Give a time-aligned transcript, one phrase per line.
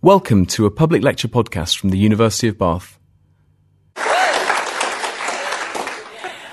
[0.00, 3.00] Welcome to a public lecture podcast from the University of Bath.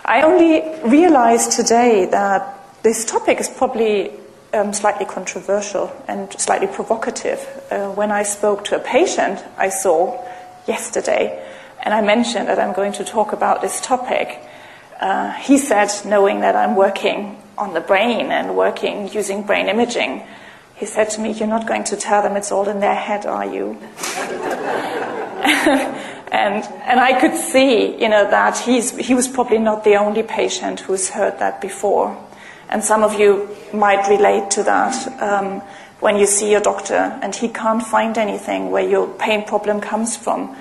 [0.04, 4.10] I only realized today that this topic is probably
[4.52, 7.40] um, slightly controversial and slightly provocative.
[7.70, 10.28] Uh, when I spoke to a patient I saw
[10.68, 11.48] yesterday,
[11.84, 14.40] and I mentioned that I'm going to talk about this topic,
[15.00, 20.24] uh, he said, knowing that I'm working on the brain and working using brain imaging,
[20.76, 23.26] he said to me, You're not going to tell them it's all in their head,
[23.26, 23.78] are you?
[26.32, 30.24] and, and I could see, you know, that he's, he was probably not the only
[30.24, 32.18] patient who's heard that before.
[32.70, 35.62] And some of you might relate to that um,
[36.00, 40.18] when you see your doctor and he can't find anything where your pain problem comes
[40.18, 40.56] from.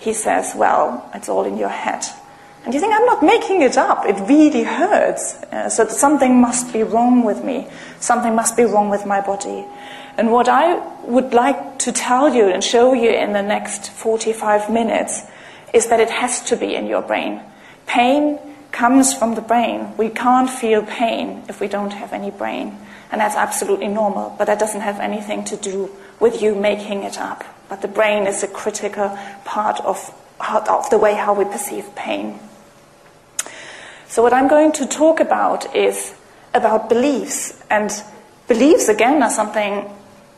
[0.00, 2.04] He says, Well, it's all in your head.
[2.64, 4.04] And you think, I'm not making it up.
[4.04, 5.34] It really hurts.
[5.44, 7.66] Uh, so something must be wrong with me.
[8.00, 9.64] Something must be wrong with my body.
[10.18, 14.70] And what I would like to tell you and show you in the next 45
[14.70, 15.22] minutes
[15.72, 17.40] is that it has to be in your brain.
[17.86, 18.38] Pain
[18.72, 19.96] comes from the brain.
[19.96, 22.76] We can't feel pain if we don't have any brain.
[23.10, 27.18] And that's absolutely normal, but that doesn't have anything to do with you making it
[27.18, 27.42] up.
[27.68, 32.38] But the brain is a critical part of, of the way how we perceive pain.
[34.10, 36.16] So, what I'm going to talk about is
[36.52, 37.62] about beliefs.
[37.70, 37.92] And
[38.48, 39.88] beliefs, again, are something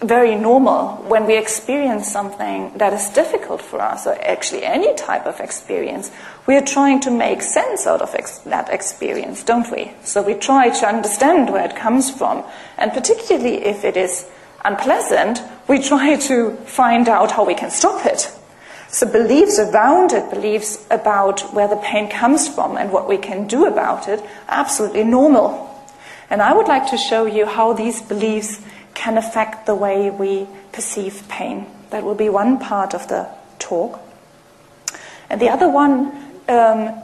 [0.03, 5.25] very normal when we experience something that is difficult for us, or actually any type
[5.25, 6.11] of experience.
[6.47, 9.93] We are trying to make sense out of ex- that experience, don't we?
[10.05, 12.45] So we try to understand where it comes from.
[12.77, 14.29] And particularly if it is
[14.67, 18.31] unpleasant, we try to find out how we can stop it.
[18.93, 23.47] So beliefs around it, beliefs about where the pain comes from and what we can
[23.47, 24.27] do about it, are
[24.61, 25.71] absolutely normal.
[26.29, 28.61] And I would like to show you how these beliefs
[28.93, 31.67] can affect the way we perceive pain.
[31.89, 33.99] That will be one part of the talk.
[35.31, 36.13] And the other one
[36.51, 36.95] um,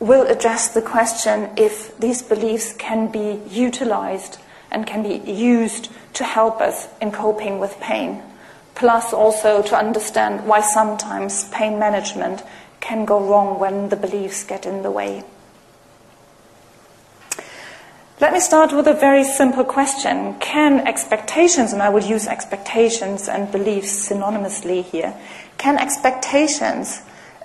[0.00, 4.38] will address the question if these beliefs can be utilized
[4.72, 8.20] and can be used to help us in coping with pain
[8.74, 12.42] plus also to understand why sometimes pain management
[12.80, 15.24] can go wrong when the beliefs get in the way.
[18.20, 20.38] Let me start with a very simple question.
[20.38, 25.14] Can expectations, and I will use expectations and beliefs synonymously here,
[25.58, 27.02] can expectations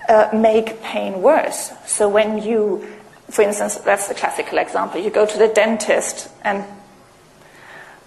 [0.08, 1.72] uh, make pain worse?
[1.86, 2.86] So when you,
[3.30, 6.64] for instance, that's the classical example, you go to the dentist and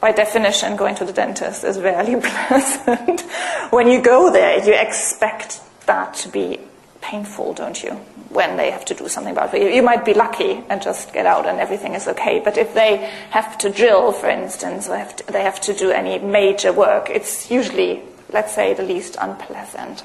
[0.03, 3.22] by definition, going to the dentist is rarely pleasant.
[3.69, 6.59] when you go there, you expect that to be
[7.00, 7.91] painful, don't you?
[8.28, 9.74] When they have to do something about it.
[9.74, 12.41] You might be lucky and just get out and everything is okay.
[12.44, 12.97] But if they
[13.30, 17.09] have to drill, for instance, or have to, they have to do any major work,
[17.09, 20.03] it's usually, let's say, the least unpleasant.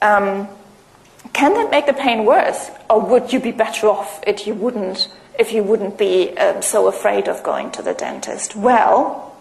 [0.00, 0.48] Um,
[1.34, 2.70] can that make the pain worse?
[2.88, 6.86] Or would you be better off if you wouldn't if you wouldn't be um, so
[6.86, 8.54] afraid of going to the dentist?
[8.54, 9.34] Well,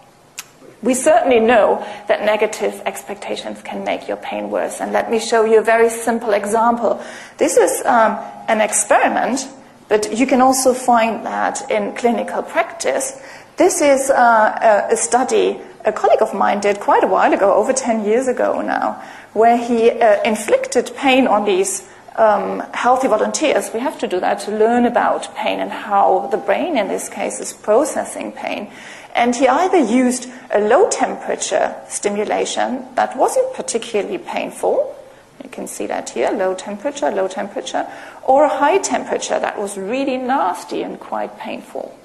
[0.81, 4.79] we certainly know that negative expectations can make your pain worse.
[4.79, 7.03] And let me show you a very simple example.
[7.37, 8.17] This is um,
[8.47, 9.47] an experiment,
[9.89, 13.21] but you can also find that in clinical practice.
[13.57, 17.73] This is uh, a study a colleague of mine did quite a while ago, over
[17.73, 19.01] 10 years ago now,
[19.33, 21.87] where he uh, inflicted pain on these
[22.19, 26.37] um, healthy volunteers, we have to do that to learn about pain and how the
[26.37, 28.69] brain, in this case, is processing pain.
[29.15, 34.95] And he either used a low temperature stimulation that wasn't particularly painful,
[35.43, 37.87] you can see that here, low temperature, low temperature,
[38.23, 41.97] or a high temperature that was really nasty and quite painful.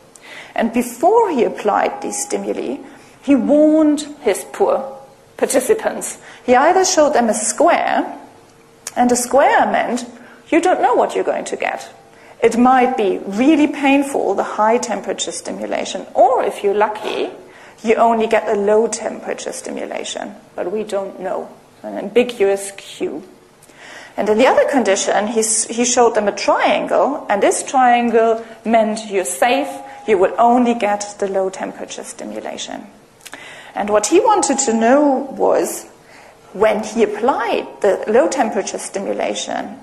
[0.55, 2.79] And before he applied these stimuli,
[3.23, 4.97] he warned his poor
[5.37, 6.19] participants.
[6.47, 8.21] He either showed them a square
[8.97, 10.07] and a square meant
[10.49, 11.93] you don't know what you're going to get.
[12.43, 17.31] It might be really painful, the high temperature stimulation, or if you're lucky,
[17.83, 21.49] you only get a low temperature stimulation, but we don't know.
[21.83, 23.23] An ambiguous cue.
[24.17, 29.11] And in the other condition, he, he showed them a triangle, and this triangle meant
[29.11, 29.69] you're safe,
[30.07, 32.87] you will only get the low temperature stimulation.
[33.75, 35.87] And what he wanted to know was
[36.55, 39.79] when he applied the low temperature stimulation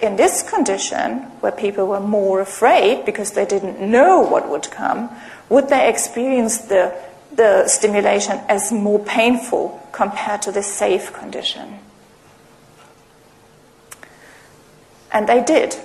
[0.00, 5.10] in this condition, where people were more afraid because they didn't know what would come,
[5.48, 6.94] would they experience the,
[7.34, 11.80] the stimulation as more painful compared to the safe condition?
[15.12, 15.76] And they did.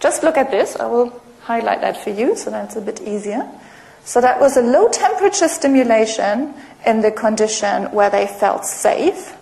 [0.00, 0.76] Just look at this.
[0.76, 3.48] I will highlight that for you so that's a bit easier.
[4.04, 6.54] So that was a low temperature stimulation,
[6.86, 9.35] in the condition where they felt safe.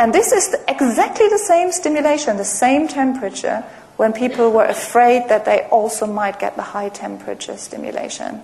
[0.00, 3.62] And this is the, exactly the same stimulation, the same temperature,
[3.98, 8.40] when people were afraid that they also might get the high temperature stimulation.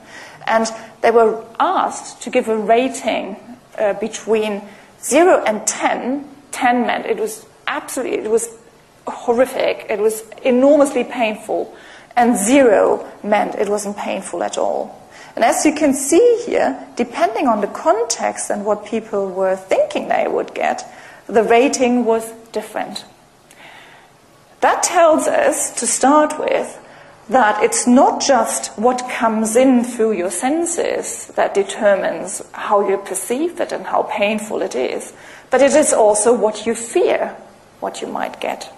[0.46, 0.70] And
[1.00, 3.36] they were asked to give a rating
[3.78, 4.68] uh, between
[5.00, 6.28] 0 and 10.
[6.52, 8.50] 10 meant it was absolutely, it was
[9.06, 11.74] horrific, it was enormously painful.
[12.16, 15.10] And 0 meant it wasn't painful at all.
[15.34, 20.08] And as you can see here, depending on the context and what people were thinking
[20.08, 20.84] they would get,
[21.26, 23.04] the rating was different.
[24.60, 26.78] That tells us, to start with,
[27.28, 33.60] that it's not just what comes in through your senses that determines how you perceive
[33.60, 35.12] it and how painful it is,
[35.50, 37.36] but it is also what you fear,
[37.80, 38.72] what you might get.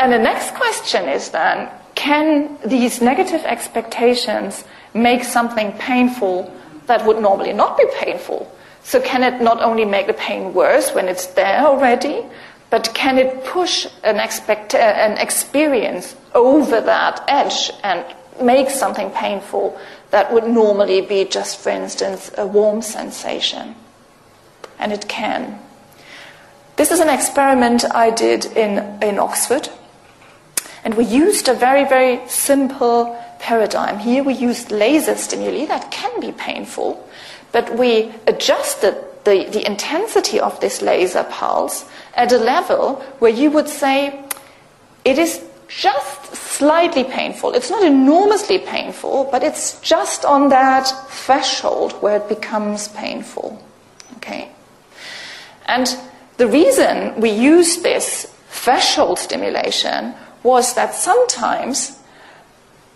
[0.00, 4.64] And the next question is then can these negative expectations
[4.94, 6.52] make something painful
[6.86, 8.50] that would normally not be painful?
[8.84, 12.24] So, can it not only make the pain worse when it's there already,
[12.70, 18.04] but can it push an, expect- uh, an experience over that edge and
[18.40, 19.78] make something painful
[20.10, 23.76] that would normally be just, for instance, a warm sensation?
[24.78, 25.60] And it can.
[26.76, 29.68] This is an experiment I did in, in Oxford.
[30.84, 33.98] And we used a very, very simple paradigm.
[33.98, 37.06] Here we used laser stimuli that can be painful,
[37.50, 38.94] but we adjusted
[39.24, 41.84] the, the intensity of this laser pulse
[42.14, 44.24] at a level where you would say
[45.04, 47.54] it is just slightly painful.
[47.54, 53.60] It's not enormously painful, but it's just on that threshold where it becomes painful.
[54.18, 54.50] Okay?
[55.66, 55.96] And
[56.36, 61.98] the reason we used this threshold stimulation was that sometimes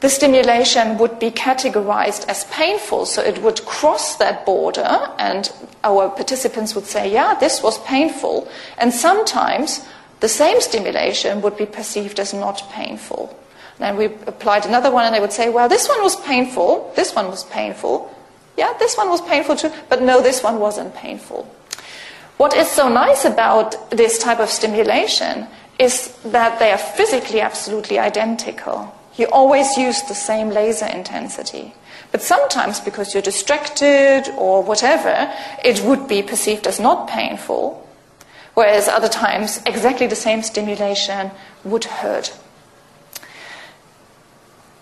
[0.00, 5.50] the stimulation would be categorized as painful, so it would cross that border, and
[5.84, 8.46] our participants would say, Yeah, this was painful.
[8.76, 9.81] And sometimes
[10.20, 13.34] the same stimulation would be perceived as not painful.
[13.78, 17.14] Then we applied another one, and they would say, Well, this one was painful, this
[17.14, 18.12] one was painful.
[18.56, 21.50] Yeah, this one was painful too, but no, this one wasn't painful.
[22.37, 25.46] What is so nice about this type of stimulation
[25.78, 28.95] is that they are physically absolutely identical.
[29.16, 31.74] You always use the same laser intensity.
[32.12, 35.32] But sometimes, because you're distracted or whatever,
[35.64, 37.86] it would be perceived as not painful,
[38.54, 41.30] whereas other times, exactly the same stimulation
[41.64, 42.38] would hurt.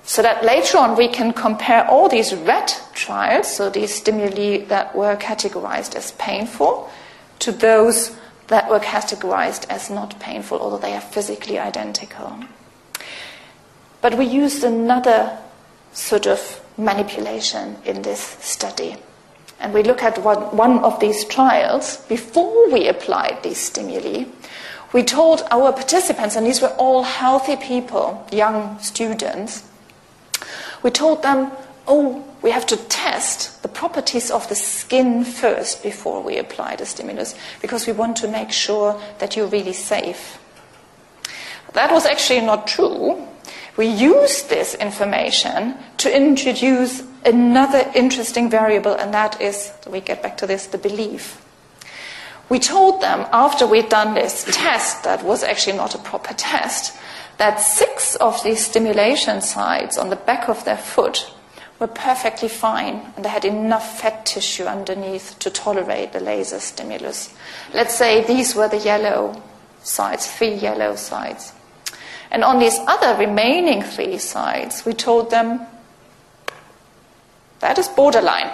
[0.05, 4.95] So that later on we can compare all these red trials, so these stimuli that
[4.95, 6.91] were categorized as painful,
[7.39, 8.15] to those
[8.49, 12.39] that were categorized as not painful, although they are physically identical.
[14.05, 15.39] But we used another
[15.95, 18.97] sort of manipulation in this study.
[19.59, 24.27] And we look at one, one of these trials before we applied these stimuli.
[24.93, 29.65] We told our participants, and these were all healthy people, young students,
[30.83, 31.51] we told them,
[31.89, 36.85] oh, we have to test the properties of the skin first before we apply the
[36.85, 40.39] stimulus because we want to make sure that you're really safe.
[41.73, 43.29] That was actually not true.
[43.77, 50.37] We used this information to introduce another interesting variable, and that is, we get back
[50.39, 51.41] to this, the belief.
[52.49, 56.97] We told them after we'd done this test, that was actually not a proper test,
[57.39, 61.33] that six of these stimulation sites on the back of their foot
[61.81, 67.35] were perfectly fine and they had enough fat tissue underneath to tolerate the laser stimulus.
[67.73, 69.43] Let's say these were the yellow
[69.83, 71.54] sites, three yellow sides.
[72.31, 75.61] And on these other remaining three sides, we told them
[77.61, 78.51] that is borderline.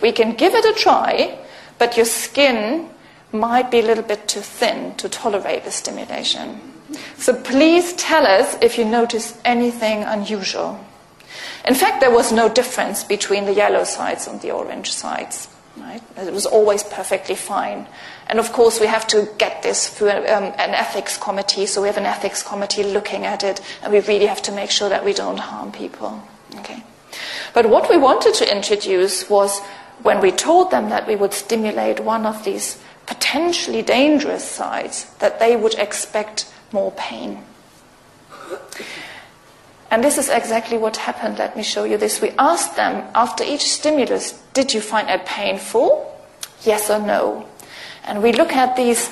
[0.00, 1.38] We can give it a try,
[1.78, 2.88] but your skin
[3.32, 6.60] might be a little bit too thin to tolerate the stimulation.
[7.18, 10.78] So please tell us if you notice anything unusual.
[11.66, 15.48] In fact, there was no difference between the yellow sides and the orange sides.
[15.76, 16.00] Right?
[16.16, 17.86] It was always perfectly fine.
[18.28, 21.66] And of course, we have to get this through um, an ethics committee.
[21.66, 24.70] So we have an ethics committee looking at it, and we really have to make
[24.70, 26.22] sure that we don't harm people.
[26.56, 26.82] Okay.
[27.54, 29.60] But what we wanted to introduce was
[30.02, 35.38] when we told them that we would stimulate one of these potentially dangerous sides, that
[35.38, 37.42] they would expect more pain.
[39.90, 41.38] And this is exactly what happened.
[41.38, 42.20] Let me show you this.
[42.20, 46.12] We asked them after each stimulus, did you find it painful?
[46.62, 47.46] Yes or no?
[48.06, 49.10] And we look at these,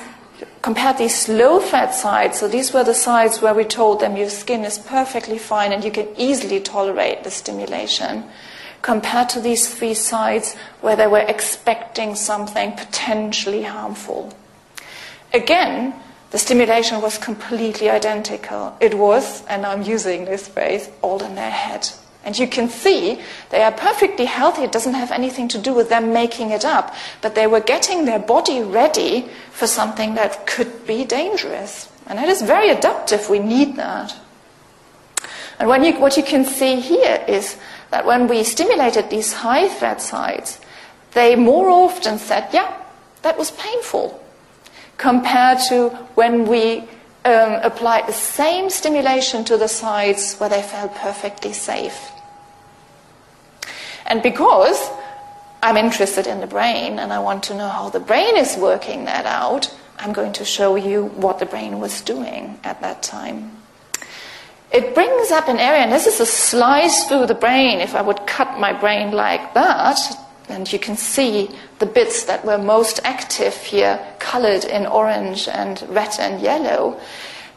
[0.61, 2.39] compare these low fat sides.
[2.39, 5.83] So these were the sides where we told them your skin is perfectly fine and
[5.83, 8.23] you can easily tolerate the stimulation.
[8.85, 14.31] compared to these three sites where they were expecting something potentially harmful.
[15.33, 15.91] Again,
[16.29, 18.77] the stimulation was completely identical.
[18.79, 21.89] It was, and I'm using this phrase, all in their head.
[22.25, 24.63] And you can see they are perfectly healthy.
[24.63, 26.93] It doesn't have anything to do with them making it up.
[27.21, 31.87] But they were getting their body ready for something that could be dangerous.
[32.07, 33.29] And that is very adaptive.
[33.29, 34.15] We need that.
[35.59, 37.57] And you, what you can see here is
[37.91, 40.59] that when we stimulated these high threat sites,
[41.13, 42.75] they more often said, yeah,
[43.21, 44.21] that was painful,
[44.97, 46.79] compared to when we
[47.23, 52.11] um, applied the same stimulation to the sites where they felt perfectly safe.
[54.05, 54.89] And because
[55.63, 59.05] I'm interested in the brain and I want to know how the brain is working
[59.05, 63.51] that out, I'm going to show you what the brain was doing at that time.
[64.71, 67.79] It brings up an area, and this is a slice through the brain.
[67.79, 69.99] If I would cut my brain like that,
[70.49, 75.81] and you can see the bits that were most active here, colored in orange and
[75.89, 76.99] red and yellow.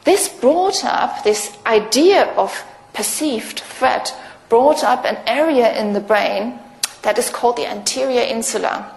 [0.04, 2.64] This brought up this idea of
[2.94, 4.14] perceived threat
[4.48, 6.58] brought up an area in the brain
[7.02, 8.94] that is called the anterior insula.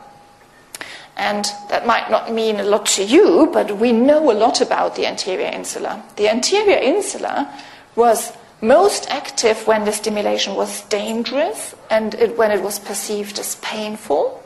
[1.18, 4.96] And that might not mean a lot to you, but we know a lot about
[4.96, 6.04] the anterior insula.
[6.16, 7.54] The anterior insula
[7.96, 8.32] was
[8.62, 14.42] most active when the stimulation was dangerous and it, when it was perceived as painful.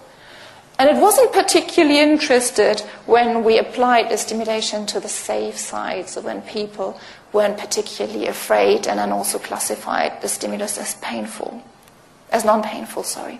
[0.78, 6.20] And it wasn't particularly interested when we applied the stimulation to the safe side, so
[6.22, 7.00] when people
[7.36, 11.62] weren't particularly afraid and then also classified the stimulus as painful,
[12.32, 13.38] as non painful, sorry.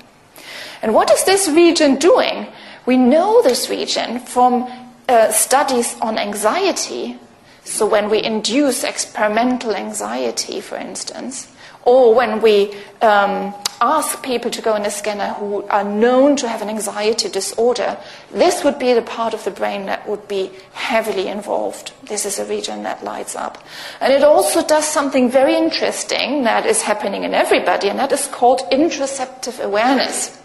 [0.82, 2.48] And what is this region doing?
[2.86, 4.70] We know this region from
[5.08, 7.18] uh, studies on anxiety.
[7.64, 11.48] So, when we induce experimental anxiety, for instance,
[11.86, 16.48] or when we um, ask people to go in a scanner who are known to
[16.48, 17.98] have an anxiety disorder,
[18.32, 21.92] this would be the part of the brain that would be heavily involved.
[22.04, 23.64] This is a region that lights up.
[24.02, 28.28] And it also does something very interesting that is happening in everybody, and that is
[28.28, 30.42] called interoceptive awareness.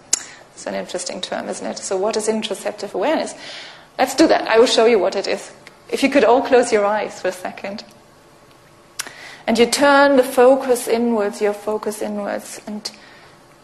[0.54, 1.78] It's an interesting term, isn't it?
[1.78, 3.34] So, what is interoceptive awareness?
[3.98, 4.46] Let's do that.
[4.46, 5.52] I will show you what it is.
[5.90, 7.82] If you could all close your eyes for a second.
[9.46, 12.90] And you turn the focus inwards, your focus inwards, and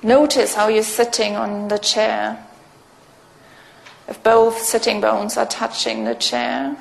[0.02, 2.44] notice how you're sitting on the chair.
[4.08, 6.76] If both sitting bones are touching the chair,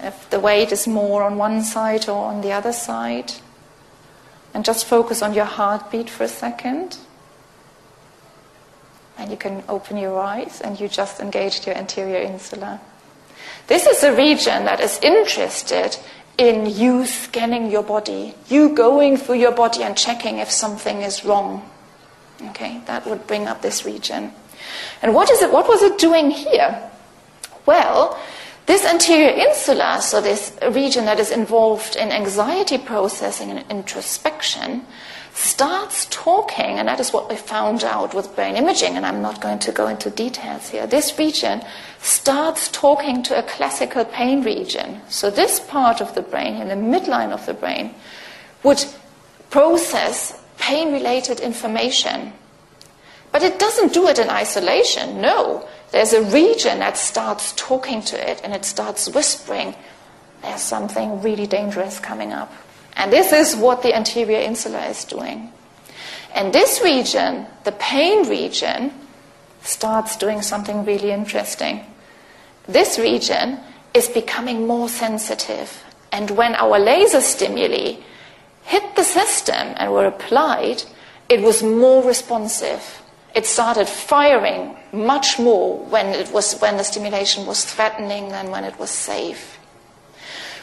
[0.00, 3.32] if the weight is more on one side or on the other side,
[4.52, 6.98] and just focus on your heartbeat for a second.
[9.16, 12.80] And you can open your eyes and you just engaged your anterior insula.
[13.66, 15.96] This is a region that is interested
[16.40, 21.22] in you scanning your body, you going through your body and checking if something is
[21.22, 21.68] wrong.
[22.42, 24.32] Okay, that would bring up this region.
[25.02, 25.52] And what is it?
[25.52, 26.90] What was it doing here?
[27.66, 28.18] Well,
[28.64, 34.86] this anterior insula, so this region that is involved in anxiety processing and introspection,
[35.32, 39.40] starts talking, and that is what we found out with brain imaging, and I'm not
[39.40, 40.86] going to go into details here.
[40.86, 41.62] This region
[42.00, 45.00] starts talking to a classical pain region.
[45.08, 47.94] So, this part of the brain, in the midline of the brain,
[48.62, 48.84] would
[49.50, 52.32] process pain related information.
[53.32, 55.66] But it doesn't do it in isolation, no.
[55.92, 59.74] There's a region that starts talking to it and it starts whispering,
[60.42, 62.52] there's something really dangerous coming up.
[63.00, 65.50] And this is what the anterior insula is doing.
[66.34, 68.92] And this region, the pain region,
[69.62, 71.80] starts doing something really interesting.
[72.68, 73.58] This region
[73.94, 75.82] is becoming more sensitive.
[76.12, 77.96] And when our laser stimuli
[78.64, 80.82] hit the system and were applied,
[81.30, 83.00] it was more responsive.
[83.34, 88.64] It started firing much more when, it was, when the stimulation was threatening than when
[88.64, 89.58] it was safe.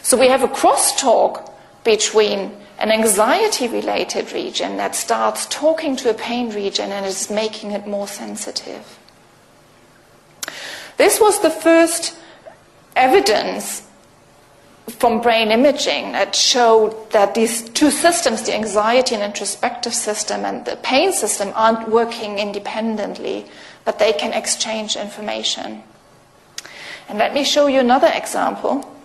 [0.03, 1.51] So we have a crosstalk
[1.87, 7.71] between an anxiety related region that starts talking to a pain region and is making
[7.71, 8.99] it more sensitive.
[10.97, 12.13] This was the first
[12.97, 13.87] evidence
[14.99, 20.65] from brain imaging that showed that these two systems, the anxiety and introspective system and
[20.65, 23.45] the pain system, aren't working independently,
[23.85, 25.81] but they can exchange information.
[27.07, 28.96] And let me show you another example.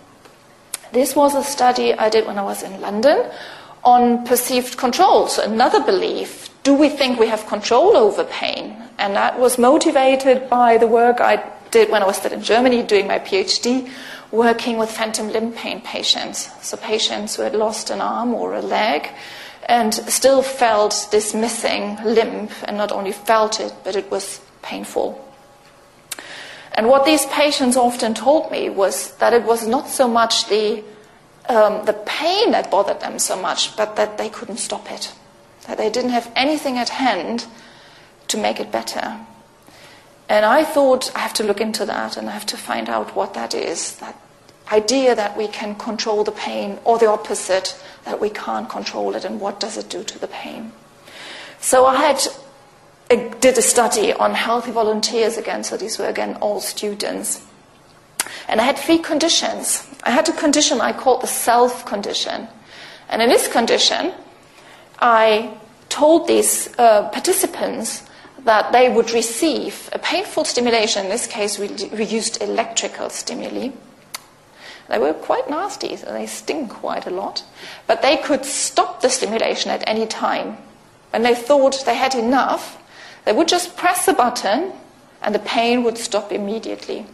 [0.92, 3.30] This was a study I did when I was in London
[3.82, 5.26] on perceived control.
[5.26, 8.76] So, another belief do we think we have control over pain?
[8.98, 12.82] And that was motivated by the work I did when I was still in Germany
[12.82, 13.90] doing my PhD,
[14.30, 16.50] working with phantom limb pain patients.
[16.64, 19.08] So, patients who had lost an arm or a leg
[19.68, 25.31] and still felt this missing limb, and not only felt it, but it was painful.
[26.74, 30.82] And what these patients often told me was that it was not so much the,
[31.48, 35.12] um, the pain that bothered them so much, but that they couldn't stop it,
[35.66, 37.46] that they didn't have anything at hand
[38.28, 39.18] to make it better.
[40.28, 43.14] And I thought I have to look into that and I have to find out
[43.14, 44.16] what that is that
[44.70, 49.24] idea that we can control the pain, or the opposite, that we can't control it,
[49.24, 50.72] and what does it do to the pain.
[51.60, 52.26] So I had
[53.16, 57.44] did a study on healthy volunteers again, so these were again all students.
[58.48, 59.86] And I had three conditions.
[60.04, 62.48] I had a condition I called the self condition.
[63.08, 64.12] And in this condition,
[64.98, 65.54] I
[65.88, 68.02] told these uh, participants
[68.44, 71.04] that they would receive a painful stimulation.
[71.04, 73.70] In this case, we, we used electrical stimuli.
[74.88, 77.44] They were quite nasty, so they sting quite a lot.
[77.86, 80.56] But they could stop the stimulation at any time.
[81.10, 82.81] When they thought they had enough,
[83.24, 84.72] they would just press a button
[85.22, 87.06] and the pain would stop immediately.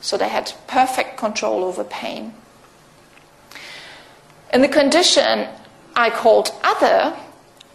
[0.00, 2.34] So they had perfect control over pain.
[4.52, 5.48] In the condition
[5.94, 7.16] I called other,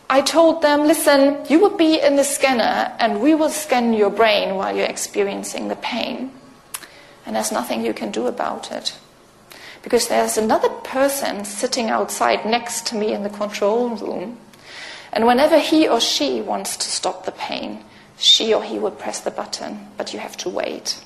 [0.10, 4.10] I told them, listen, you will be in the scanner and we will scan your
[4.10, 6.32] brain while you're experiencing the pain.
[7.26, 8.96] And there's nothing you can do about it.
[9.84, 14.38] Because there's another person sitting outside next to me in the control room
[15.14, 17.84] and whenever he or she wants to stop the pain,
[18.18, 21.04] she or he will press the button, but you have to wait.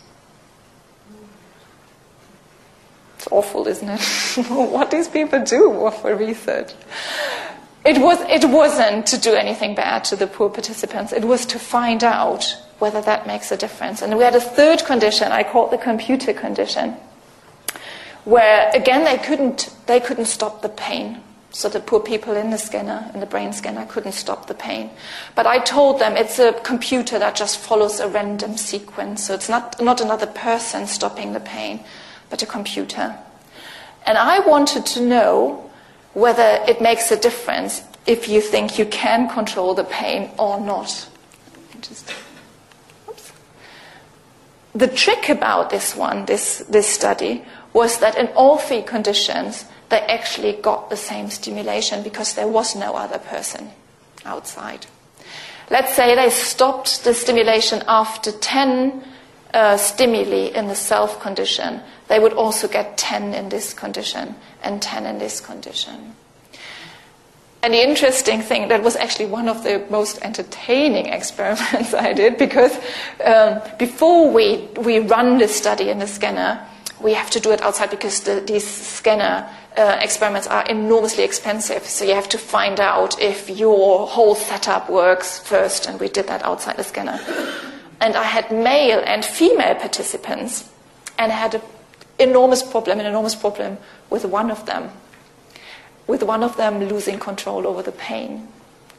[3.18, 4.02] It's awful, isn't it?
[4.50, 6.74] what these people do for research.
[7.84, 11.60] It, was, it wasn't to do anything bad to the poor participants, it was to
[11.60, 14.02] find out whether that makes a difference.
[14.02, 16.96] And we had a third condition, I called the computer condition,
[18.24, 21.22] where again they couldn't, they couldn't stop the pain.
[21.54, 24.90] So the poor people in the scanner, in the brain scanner, couldn't stop the pain.
[25.36, 29.26] But I told them it's a computer that just follows a random sequence.
[29.26, 31.84] So it's not, not another person stopping the pain,
[32.30, 33.18] but a computer.
[34.06, 35.70] And I wanted to know
[36.14, 41.10] whether it makes a difference if you think you can control the pain or not.
[41.82, 42.14] Just,
[44.74, 50.00] the trick about this one, this, this study, was that in all three conditions, they
[50.00, 53.70] actually got the same stimulation because there was no other person
[54.26, 54.88] outside.
[55.70, 59.04] Let's say they stopped the stimulation after 10
[59.54, 64.82] uh, stimuli in the self condition, they would also get 10 in this condition and
[64.82, 66.16] 10 in this condition.
[67.64, 72.38] And the interesting thing, that was actually one of the most entertaining experiments I did
[72.38, 72.76] because
[73.24, 76.66] um, before we, we run the study in the scanner,
[77.02, 81.86] we have to do it outside because the, these scanner uh, experiments are enormously expensive.
[81.86, 86.28] So you have to find out if your whole setup works first, and we did
[86.28, 87.20] that outside the scanner.
[88.00, 90.70] And I had male and female participants,
[91.18, 91.62] and had an
[92.20, 93.78] enormous problem, an enormous problem
[94.10, 94.90] with one of them,
[96.08, 98.48] with one of them losing control over the pain.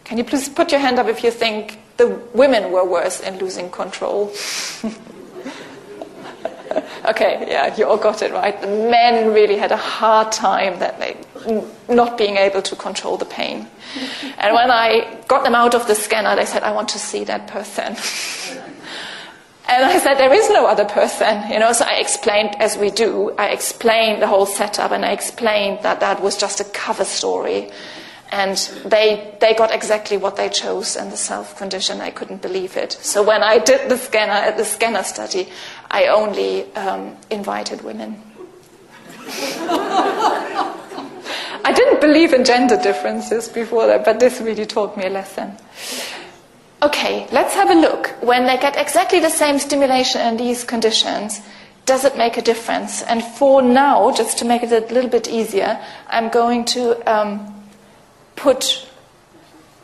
[0.05, 3.39] Can you please put your hand up if you think the women were worse in
[3.39, 4.33] losing control?
[7.07, 8.61] okay, yeah, you all got it right.
[8.61, 11.17] The men really had a hard time that they
[11.89, 13.67] not being able to control the pain.
[14.39, 17.25] And when I got them out of the scanner, they said, "I want to see
[17.25, 17.97] that person."
[19.69, 21.73] And I said, there is no other person, you know.
[21.73, 26.01] So I explained, as we do, I explained the whole setup, and I explained that
[26.01, 27.71] that was just a cover story,
[28.33, 32.01] and they they got exactly what they chose in the self condition.
[32.01, 32.93] I couldn't believe it.
[32.93, 35.49] So when I did the scanner the scanner study,
[35.91, 38.21] I only um, invited women.
[41.65, 45.57] I didn't believe in gender differences before that, but this really taught me a lesson.
[46.83, 48.09] Okay, let's have a look.
[48.21, 51.41] When they get exactly the same stimulation in these conditions,
[51.85, 53.03] does it make a difference?
[53.03, 57.62] And for now, just to make it a little bit easier, I'm going to um,
[58.37, 58.89] put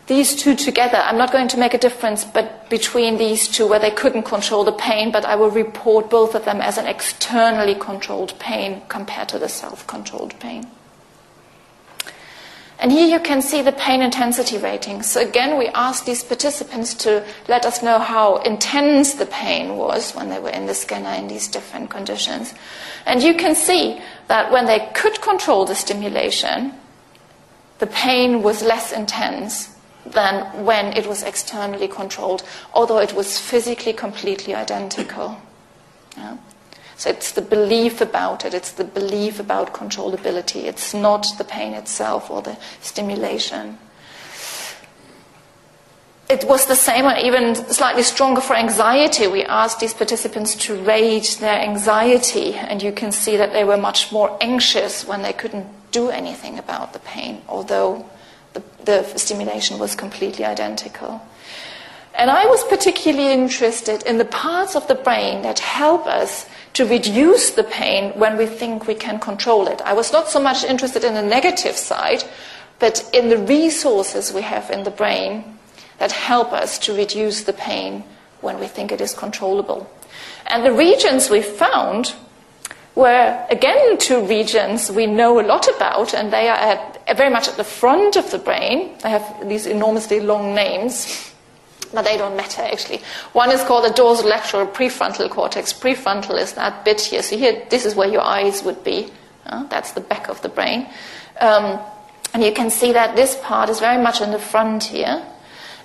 [0.08, 0.96] these two together.
[0.96, 4.64] I'm not going to make a difference but between these two where they couldn't control
[4.64, 9.28] the pain, but I will report both of them as an externally controlled pain compared
[9.30, 10.66] to the self controlled pain.
[12.80, 15.02] And here you can see the pain intensity rating.
[15.02, 20.12] So again, we asked these participants to let us know how intense the pain was
[20.12, 22.54] when they were in the scanner in these different conditions.
[23.04, 26.72] And you can see that when they could control the stimulation,
[27.78, 33.92] the pain was less intense than when it was externally controlled, although it was physically
[33.92, 35.40] completely identical.
[36.16, 36.36] Yeah?
[36.96, 40.64] So it's the belief about it, it's the belief about controllability.
[40.64, 43.78] It's not the pain itself or the stimulation.
[46.28, 49.26] It was the same or even slightly stronger for anxiety.
[49.26, 53.78] We asked these participants to rate their anxiety, and you can see that they were
[53.78, 58.04] much more anxious when they couldn't do anything about the pain, although
[58.52, 61.22] the, the stimulation was completely identical.
[62.14, 66.84] And I was particularly interested in the parts of the brain that help us to
[66.84, 69.80] reduce the pain when we think we can control it.
[69.82, 72.24] I was not so much interested in the negative side,
[72.80, 75.57] but in the resources we have in the brain
[75.98, 78.04] that help us to reduce the pain
[78.40, 79.90] when we think it is controllable.
[80.46, 82.14] And the regions we found
[82.94, 87.48] were, again, two regions we know a lot about, and they are at, very much
[87.48, 88.96] at the front of the brain.
[89.02, 91.32] They have these enormously long names,
[91.92, 93.00] but they don't matter actually.
[93.32, 95.72] One is called the dorsolateral prefrontal cortex.
[95.72, 97.22] Prefrontal is that bit here.
[97.22, 99.10] So here, this is where your eyes would be.
[99.46, 100.88] Uh, that's the back of the brain.
[101.40, 101.78] Um,
[102.34, 105.24] and you can see that this part is very much in the front here.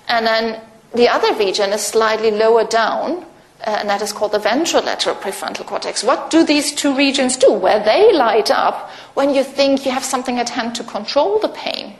[0.08, 0.60] And then
[0.94, 3.24] the other region is slightly lower down,
[3.66, 6.04] uh, and that is called the ventrolateral prefrontal cortex.
[6.04, 7.52] What do these two regions do?
[7.52, 11.48] Where they light up when you think you have something at hand to control the
[11.48, 11.94] pain.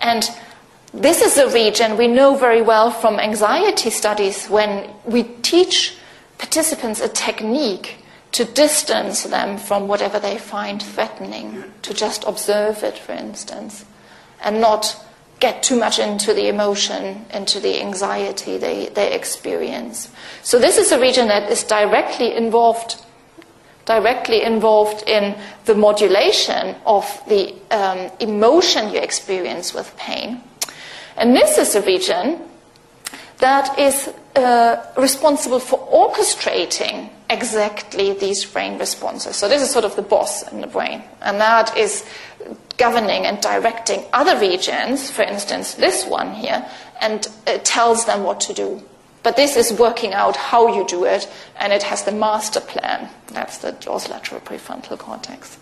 [0.00, 0.28] And
[0.92, 5.96] this is a region we know very well from anxiety studies when we teach
[6.38, 7.96] participants a technique
[8.32, 13.84] to distance them from whatever they find threatening, to just observe it, for instance,
[14.42, 14.96] and not
[15.44, 20.08] get too much into the emotion, into the anxiety they, they experience.
[20.42, 22.96] So this is a region that is directly involved
[23.84, 30.40] directly involved in the modulation of the um, emotion you experience with pain.
[31.18, 32.40] And this is a region
[33.40, 39.36] that is uh, responsible for orchestrating exactly these brain responses.
[39.36, 42.04] So this is sort of the boss in the brain, and that is
[42.76, 46.66] governing and directing other regions, for instance, this one here,
[47.00, 48.82] and it tells them what to do.
[49.22, 53.08] But this is working out how you do it, and it has the master plan.
[53.28, 55.58] That's the dorsolateral prefrontal cortex.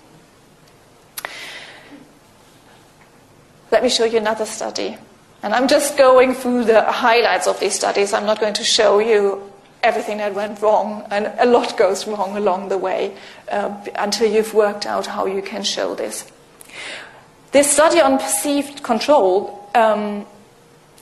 [3.70, 4.98] Let me show you another study.
[5.42, 8.12] And I'm just going through the highlights of these studies.
[8.12, 12.37] I'm not going to show you everything that went wrong, and a lot goes wrong
[12.37, 13.16] along the way
[13.51, 16.31] uh, until you've worked out how you can show this.
[17.52, 20.26] This study on perceived control um,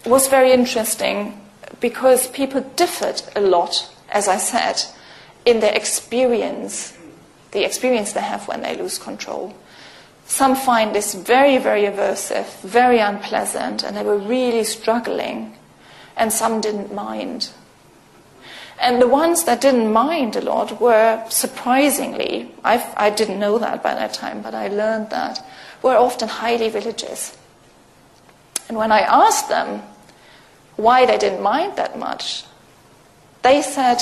[0.04, 1.40] was very interesting
[1.80, 4.82] because people differed a lot, as I said,
[5.44, 6.96] in their experience,
[7.52, 9.54] the experience they have when they lose control.
[10.26, 15.56] Some find this very, very aversive, very unpleasant, and they were really struggling,
[16.16, 17.50] and some didn't mind.
[18.80, 23.58] And the ones that didn't mind a lot were surprisingly, I've, I did not know
[23.58, 25.44] that by that time, but I learned that,
[25.82, 27.36] were often highly religious.
[28.68, 29.82] And when I asked them
[30.76, 32.44] why they didn't mind that much,
[33.42, 33.98] they said,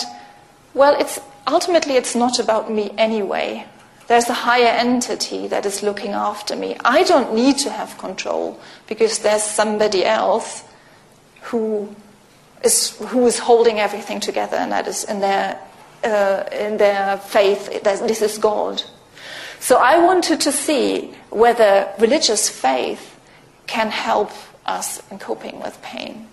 [0.74, 3.66] well, it's, ultimately it's not about me anyway.
[4.06, 6.76] There's a higher entity that is looking after me.
[6.84, 10.62] I don't need to have control because there's somebody else
[11.42, 11.94] who
[12.62, 15.60] is who is holding everything together, and that is in their
[16.04, 17.82] uh, in their faith.
[17.82, 18.82] This is God.
[19.60, 23.18] So I wanted to see whether religious faith
[23.66, 24.30] can help
[24.66, 26.28] us in coping with pain.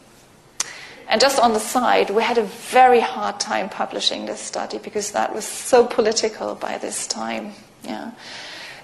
[1.07, 5.11] And just on the side, we had a very hard time publishing this study because
[5.11, 7.53] that was so political by this time.
[7.83, 8.11] Yeah.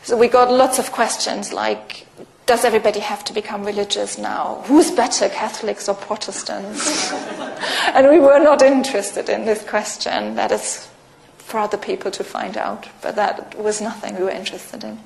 [0.04, 2.06] So we got lots of questions like,
[2.46, 4.64] does everybody have to become religious now?
[4.66, 7.12] Who's better, Catholics or Protestants?
[7.94, 10.36] and we were not interested in this question.
[10.36, 10.90] That is
[11.38, 15.00] for other people to find out, but that was nothing we were interested in.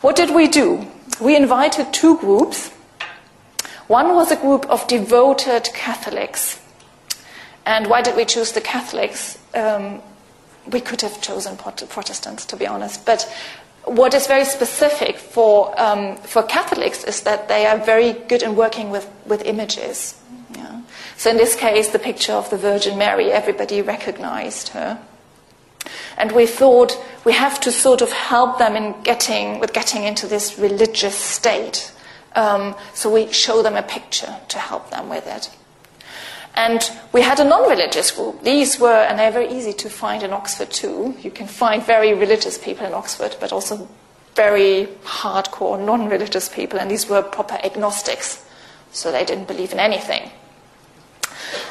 [0.00, 0.86] What did we do?
[1.20, 2.68] We invited two groups.
[3.88, 6.60] One was a group of devoted Catholics.
[7.64, 9.38] And why did we choose the Catholics?
[9.54, 10.02] Um,
[10.66, 13.30] we could have chosen Protestants, to be honest, but
[13.86, 18.56] what is very specific for, um, for Catholics is that they are very good in
[18.56, 20.20] working with, with images.
[20.54, 20.82] Yeah.
[21.16, 24.98] So in this case, the picture of the Virgin Mary, everybody recognized her.
[26.18, 30.26] And we thought we have to sort of help them in getting, with getting into
[30.26, 31.92] this religious state.
[32.34, 35.48] Um, so we show them a picture to help them with it.
[36.56, 38.42] And we had a non religious group.
[38.42, 41.14] These were, and they're very easy to find in Oxford too.
[41.20, 43.88] You can find very religious people in Oxford, but also
[44.34, 48.44] very hardcore non religious people, and these were proper agnostics.
[48.92, 50.30] So they didn't believe in anything.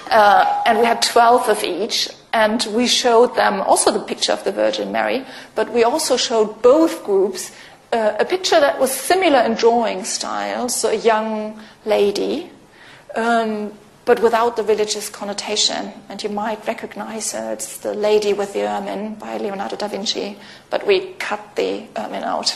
[0.09, 4.43] Uh, and we had 12 of each, and we showed them also the picture of
[4.43, 7.51] the Virgin Mary, but we also showed both groups
[7.91, 12.49] uh, a picture that was similar in drawing style, so a young lady.
[13.15, 13.71] Um,
[14.05, 15.91] but without the religious connotation.
[16.09, 17.33] And you might recognize.
[17.33, 20.37] It's the lady with the ermine by Leonardo da Vinci,
[20.69, 22.55] but we cut the ermine out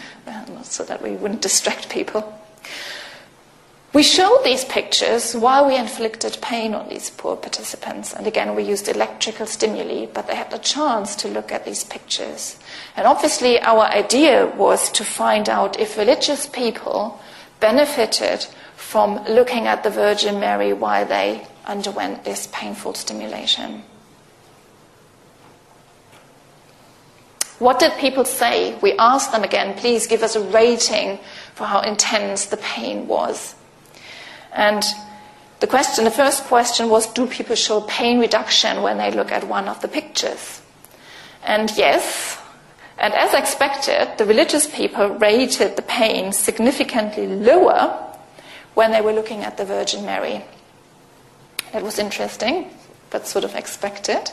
[0.26, 2.36] uh, so that we wouldn't distract people.
[3.92, 8.12] We showed these pictures while we inflicted pain on these poor participants.
[8.12, 11.82] And again, we used electrical stimuli, but they had the chance to look at these
[11.82, 12.56] pictures.
[12.96, 17.20] And obviously, our idea was to find out if religious people
[17.58, 18.46] benefited
[18.90, 23.84] from looking at the Virgin Mary while they underwent this painful stimulation.
[27.60, 28.76] What did people say?
[28.82, 31.20] We asked them again, please give us a rating
[31.54, 33.54] for how intense the pain was.
[34.52, 34.82] And
[35.60, 39.46] the question, the first question was, do people show pain reduction when they look at
[39.46, 40.62] one of the pictures?
[41.44, 42.42] And yes,
[42.98, 48.08] and as expected, the religious people rated the pain significantly lower
[48.74, 50.44] when they were looking at the Virgin Mary.
[51.72, 52.70] That was interesting,
[53.10, 54.30] but sort of expected.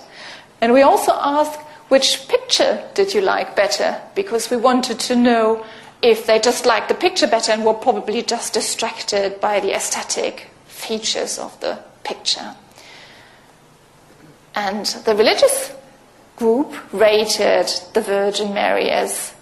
[0.62, 4.02] And we also asked, which picture did you like better?
[4.16, 5.66] Because we wanted to know
[6.02, 10.50] if they just liked the picture better and were probably just distracted by the aesthetic
[10.66, 12.56] features of the picture.
[14.56, 15.74] And the religious
[16.36, 19.34] group rated the Virgin Mary as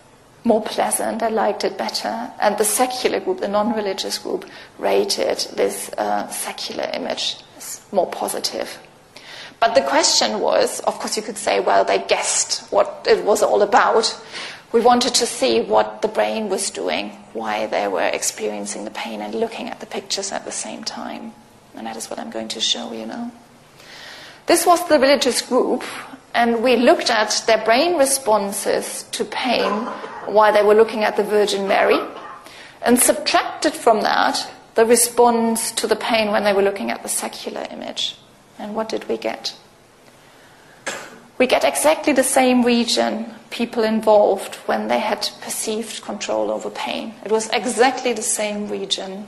[0.45, 2.31] more pleasant, I liked it better.
[2.39, 4.45] And the secular group, the non religious group,
[4.77, 8.79] rated this uh, secular image as more positive.
[9.59, 13.41] But the question was of course, you could say, well, they guessed what it was
[13.41, 14.15] all about
[14.75, 19.21] we wanted to see what the brain was doing, why they were experiencing the pain,
[19.21, 21.31] and looking at the pictures at the same time.
[21.75, 23.31] And that is what I'm going to show you now.
[24.47, 25.81] This was the religious group,
[26.35, 29.71] and we looked at their brain responses to pain
[30.27, 31.99] while they were looking at the Virgin Mary,
[32.83, 37.09] and subtracted from that the response to the pain when they were looking at the
[37.09, 38.17] secular image.
[38.59, 39.55] And what did we get?
[41.37, 47.13] we get exactly the same region people involved when they had perceived control over pain.
[47.23, 49.27] It was exactly the same region.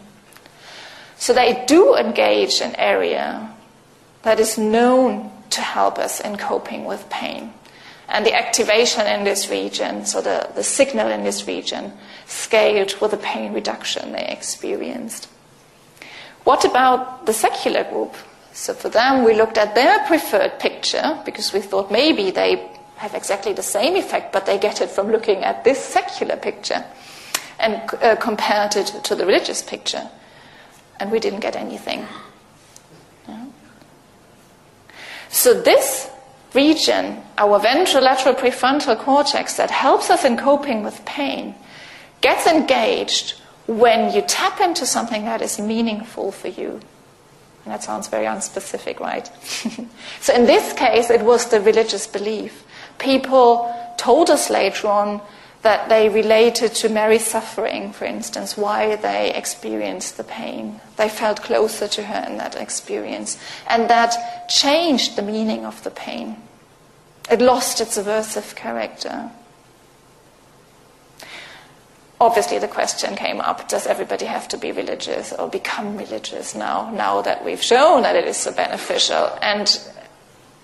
[1.18, 3.52] So they do engage an area
[4.24, 7.54] that is known to help us in coping with pain.
[8.10, 11.92] And the activation in this region, so the, the signal in this region,
[12.26, 15.28] scaled with the pain reduction they experienced.
[16.46, 18.16] What about the secular group?
[18.54, 23.14] So for them, we looked at their preferred picture because we thought maybe they have
[23.14, 26.84] exactly the same effect, but they get it from looking at this secular picture
[27.60, 30.10] and uh, compared it to the religious picture.
[31.00, 32.08] And we didn't get anything.
[33.28, 33.46] Yeah.
[35.30, 36.10] So this
[36.54, 41.56] region, our ventrolateral prefrontal cortex that helps us in coping with pain,
[42.22, 46.80] gets engaged when you tap into something that is meaningful for you.
[47.66, 49.30] And that sounds very unspecific, right?
[50.22, 52.64] so in this case, it was the religious belief.
[52.98, 55.22] People told us later on
[55.68, 60.80] that they related to Mary's suffering, for instance, why they experienced the pain.
[60.96, 63.38] They felt closer to her in that experience.
[63.68, 66.38] And that changed the meaning of the pain.
[67.30, 69.30] It lost its aversive character
[72.20, 76.90] obviously the question came up does everybody have to be religious or become religious now
[76.90, 79.80] now that we've shown that it is so beneficial and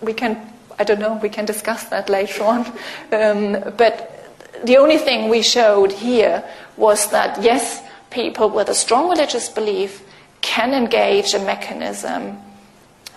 [0.01, 0.33] we can
[0.79, 2.65] i don't know we can discuss that later on
[3.11, 4.12] um, but
[4.63, 6.43] the only thing we showed here
[6.78, 10.04] was that yes people with a strong religious belief
[10.41, 12.38] can engage a mechanism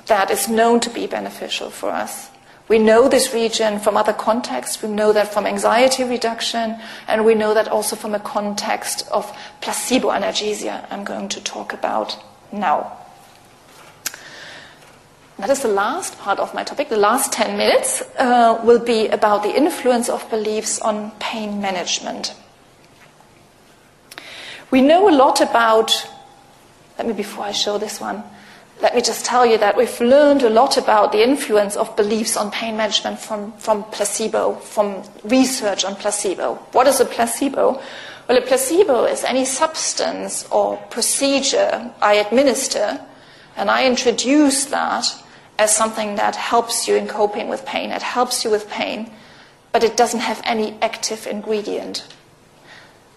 [0.07, 2.31] that is known to be beneficial for us
[2.69, 4.83] we know this region from other contexts.
[4.83, 9.33] We know that from anxiety reduction, and we know that also from a context of
[9.61, 12.19] placebo analgesia, I'm going to talk about
[12.51, 12.99] now.
[15.39, 16.89] That is the last part of my topic.
[16.89, 22.35] The last 10 minutes uh, will be about the influence of beliefs on pain management.
[24.71, 26.09] We know a lot about,
[26.97, 28.25] let me, before I show this one,
[28.81, 32.37] let me just tell you that we've learned a lot about the influence of beliefs
[32.37, 36.55] on pain management from, from placebo, from research on placebo.
[36.73, 37.81] What is a placebo?
[38.27, 43.01] Well, a placebo is any substance or procedure I administer,
[43.57, 45.07] and I introduce that
[45.59, 47.91] as something that helps you in coping with pain.
[47.91, 49.11] It helps you with pain,
[49.73, 52.07] but it doesn't have any active ingredient.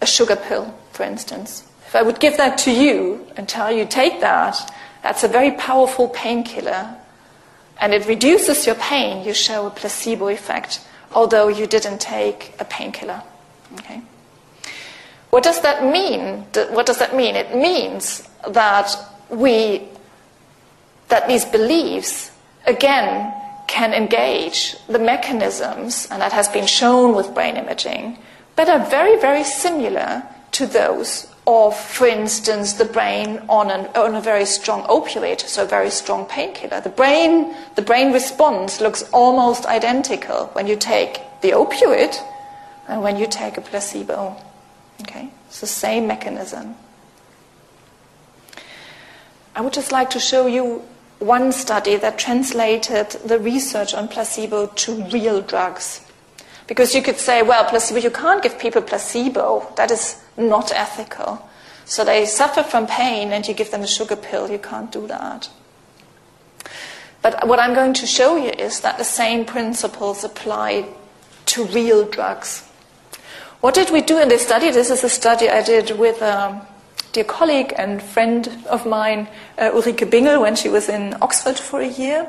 [0.02, 1.64] A sugar pill, for instance.
[1.88, 4.72] If I would give that to you and tell you, take that,
[5.02, 6.96] that's a very powerful painkiller.
[7.82, 9.26] And it reduces your pain.
[9.26, 10.82] You show a placebo effect,
[11.14, 13.24] although you didn't take a painkiller.
[13.80, 14.02] Okay?
[15.30, 16.46] What does that mean?
[16.72, 17.36] What does that mean?
[17.36, 18.96] It means that
[19.30, 19.88] we
[21.10, 22.32] that these beliefs,
[22.66, 23.34] again,
[23.68, 28.18] can engage the mechanisms, and that has been shown with brain imaging,
[28.56, 34.16] but are very, very similar to those of, for instance, the brain on, an, on
[34.16, 36.82] a very strong opioid, so a very strong painkiller.
[36.82, 42.16] The brain, the brain response looks almost identical when you take the opioid
[42.88, 44.36] and when you take a placebo.
[45.02, 45.30] Okay?
[45.48, 46.76] It's the same mechanism.
[49.56, 50.84] I would just like to show you
[51.20, 56.06] one study that translated the research on placebo to real drugs.
[56.68, 59.72] Because you could say, well, placebo, you can't give people placebo.
[59.76, 61.48] That is not ethical.
[61.86, 64.50] So they suffer from pain and you give them a sugar pill.
[64.50, 65.50] You can't do that.
[67.22, 70.88] But what I'm going to show you is that the same principles apply
[71.48, 72.66] to real drugs.
[73.60, 74.72] What did we do in this study?
[74.72, 76.66] This is a study I did with a
[77.12, 81.82] dear colleague and friend of mine, uh, Ulrike Bingel, when she was in Oxford for
[81.82, 82.28] a year.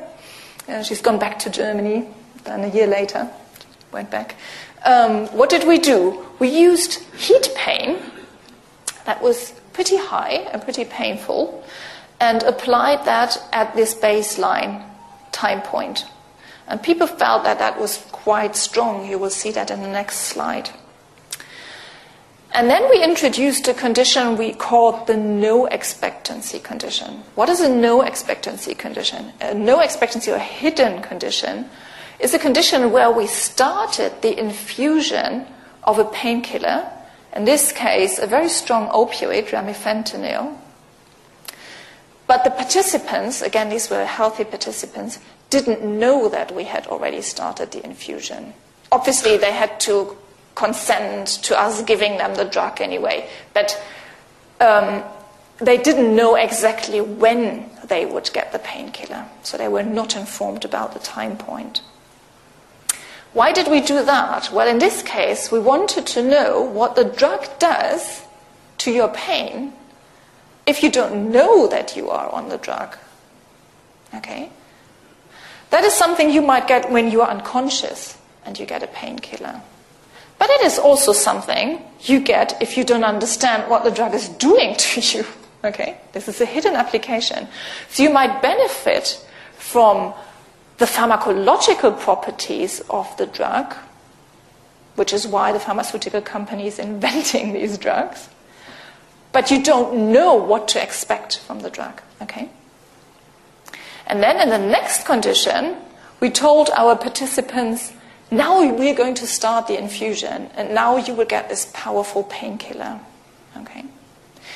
[0.67, 2.07] Uh, she's gone back to Germany,
[2.43, 3.29] then a year later
[3.91, 4.35] went back.
[4.85, 6.25] Um, what did we do?
[6.39, 7.99] We used heat pain
[9.05, 11.63] that was pretty high and pretty painful
[12.19, 14.83] and applied that at this baseline
[15.31, 16.05] time point.
[16.67, 19.07] And people felt that that was quite strong.
[19.09, 20.69] You will see that in the next slide.
[22.53, 27.23] And then we introduced a condition we called the no expectancy condition.
[27.35, 29.31] What is a no expectancy condition?
[29.39, 31.69] A no expectancy or hidden condition
[32.19, 35.45] is a condition where we started the infusion
[35.83, 36.91] of a painkiller,
[37.33, 40.57] in this case, a very strong opioid, remifentanil.
[42.27, 47.71] But the participants, again, these were healthy participants, didn't know that we had already started
[47.71, 48.53] the infusion.
[48.91, 50.17] Obviously, they had to
[50.55, 53.81] consent to us giving them the drug anyway, but
[54.59, 55.03] um,
[55.57, 60.65] they didn't know exactly when they would get the painkiller, so they were not informed
[60.65, 61.81] about the time point.
[63.33, 64.51] Why did we do that?
[64.51, 68.23] Well, in this case, we wanted to know what the drug does
[68.79, 69.73] to your pain
[70.65, 72.97] if you don't know that you are on the drug.
[74.13, 74.49] Okay?
[75.69, 79.61] That is something you might get when you are unconscious and you get a painkiller.
[80.41, 84.27] But it is also something you get if you don't understand what the drug is
[84.27, 85.23] doing to you.
[85.63, 85.97] Okay?
[86.13, 87.47] This is a hidden application.
[87.89, 89.23] So you might benefit
[89.53, 90.15] from
[90.79, 93.75] the pharmacological properties of the drug,
[94.95, 98.27] which is why the pharmaceutical company is inventing these drugs,
[99.33, 102.01] but you don't know what to expect from the drug.
[102.19, 102.49] Okay?
[104.07, 105.77] And then in the next condition,
[106.19, 107.93] we told our participants,
[108.31, 112.99] now we're going to start the infusion, and now you will get this powerful painkiller.
[113.57, 113.85] Okay?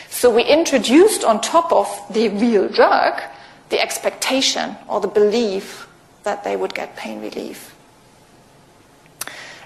[0.10, 3.22] So we introduced on top of the real drug
[3.70, 5.88] the expectation or the belief
[6.24, 7.76] that they would get pain relief.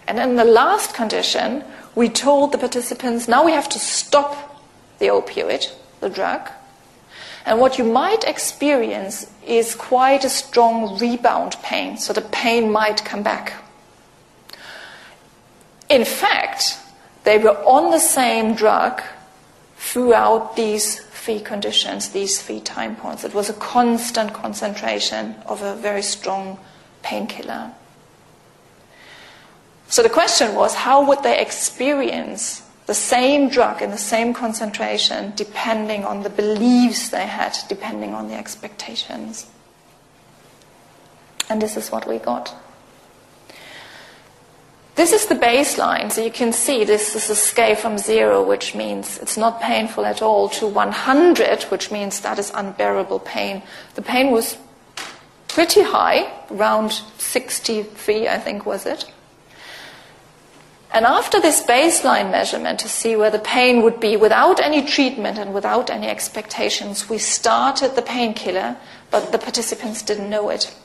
[0.07, 4.63] And in the last condition, we told the participants now we have to stop
[4.97, 6.49] the opioid, the drug.
[7.45, 13.05] And what you might experience is quite a strong rebound pain, so the pain might
[13.05, 13.53] come back.
[15.89, 16.77] In fact,
[17.23, 19.01] they were on the same drug
[19.77, 23.23] throughout these three conditions, these three time points.
[23.23, 26.59] It was a constant concentration of a very strong
[27.01, 27.71] painkiller.
[29.87, 35.33] So the question was how would they experience the same drug in the same concentration
[35.35, 39.47] depending on the beliefs they had, depending on the expectations?
[41.49, 42.53] And this is what we got.
[44.99, 46.11] This is the baseline.
[46.11, 50.05] So you can see this is a scale from zero, which means it's not painful
[50.05, 53.63] at all, to 100, which means that is unbearable pain.
[53.95, 54.57] The pain was
[55.47, 59.09] pretty high, around 63, I think, was it?
[60.91, 65.37] And after this baseline measurement to see where the pain would be without any treatment
[65.37, 68.75] and without any expectations, we started the painkiller,
[69.11, 70.75] but the participants didn't know it.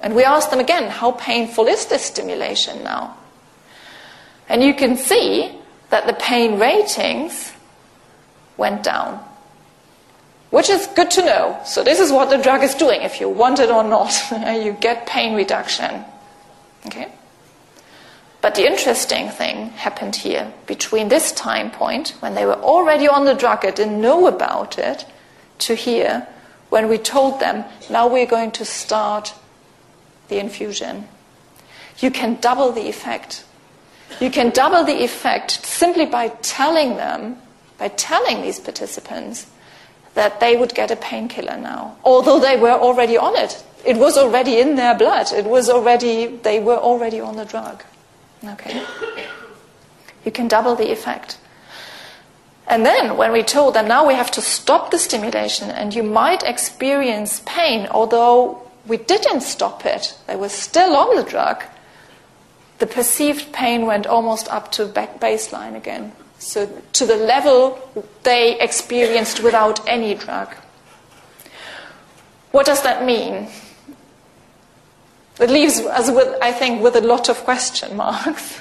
[0.00, 3.16] And we asked them again, how painful is this stimulation now?
[4.48, 5.52] And you can see
[5.90, 7.52] that the pain ratings
[8.56, 9.20] went down,
[10.50, 11.60] which is good to know.
[11.64, 14.12] So, this is what the drug is doing, if you want it or not.
[14.64, 16.04] you get pain reduction.
[16.86, 17.12] Okay?
[18.40, 23.26] But the interesting thing happened here between this time point, when they were already on
[23.26, 25.04] the drug and didn't know about it,
[25.58, 26.26] to here,
[26.70, 29.34] when we told them, now we're going to start
[30.30, 31.06] the infusion.
[31.98, 33.44] You can double the effect.
[34.20, 37.36] You can double the effect simply by telling them,
[37.78, 39.46] by telling these participants
[40.14, 43.62] that they would get a painkiller now, although they were already on it.
[43.84, 45.32] It was already in their blood.
[45.32, 47.84] It was already, they were already on the drug.
[48.44, 48.84] Okay?
[50.24, 51.38] You can double the effect.
[52.66, 56.02] And then when we told them now we have to stop the stimulation and you
[56.02, 61.62] might experience pain, although we didn't stop it, they were still on the drug,
[62.78, 66.12] the perceived pain went almost up to baseline again.
[66.38, 67.78] So to the level
[68.22, 70.54] they experienced without any drug.
[72.52, 73.48] What does that mean?
[75.38, 78.60] It leaves us with, I think, with a lot of question marks.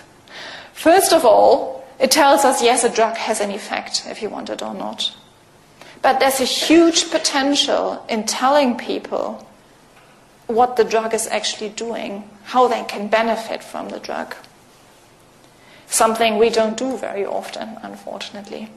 [0.74, 4.50] First of all, it tells us yes, a drug has an effect, if you want
[4.50, 5.16] it or not.
[6.02, 9.46] But there's a huge potential in telling people
[10.50, 14.36] what the drug is actually doing, how they can benefit from the drug
[15.90, 18.70] something we don't do very often, unfortunately.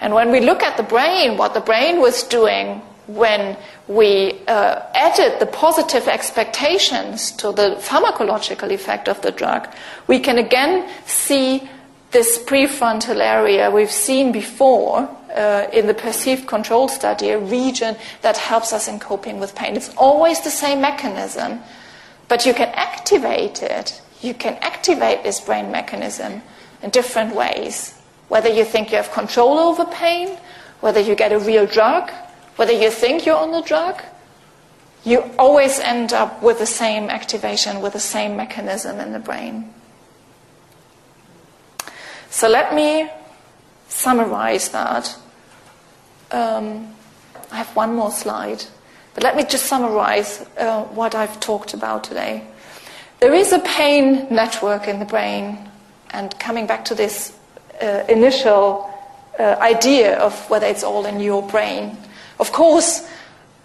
[0.00, 3.56] And when we look at the brain, what the brain was doing when
[3.88, 9.68] we uh, added the positive expectations to the pharmacological effect of the drug,
[10.06, 11.68] we can again see
[12.10, 18.36] this prefrontal area we've seen before uh, in the perceived control study, a region that
[18.36, 19.76] helps us in coping with pain.
[19.76, 21.60] It's always the same mechanism,
[22.28, 26.42] but you can activate it you can activate this brain mechanism
[26.82, 27.98] in different ways.
[28.28, 30.38] Whether you think you have control over pain,
[30.80, 32.10] whether you get a real drug,
[32.56, 34.00] whether you think you're on the drug,
[35.04, 39.74] you always end up with the same activation, with the same mechanism in the brain.
[42.30, 43.10] So let me
[43.88, 45.16] summarize that.
[46.32, 46.88] Um,
[47.50, 48.64] I have one more slide,
[49.14, 52.46] but let me just summarize uh, what I've talked about today.
[53.20, 55.58] There is a pain network in the brain,
[56.10, 57.36] and coming back to this
[57.82, 58.90] uh, initial
[59.38, 61.96] uh, idea of whether it's all in your brain,
[62.40, 63.06] of course,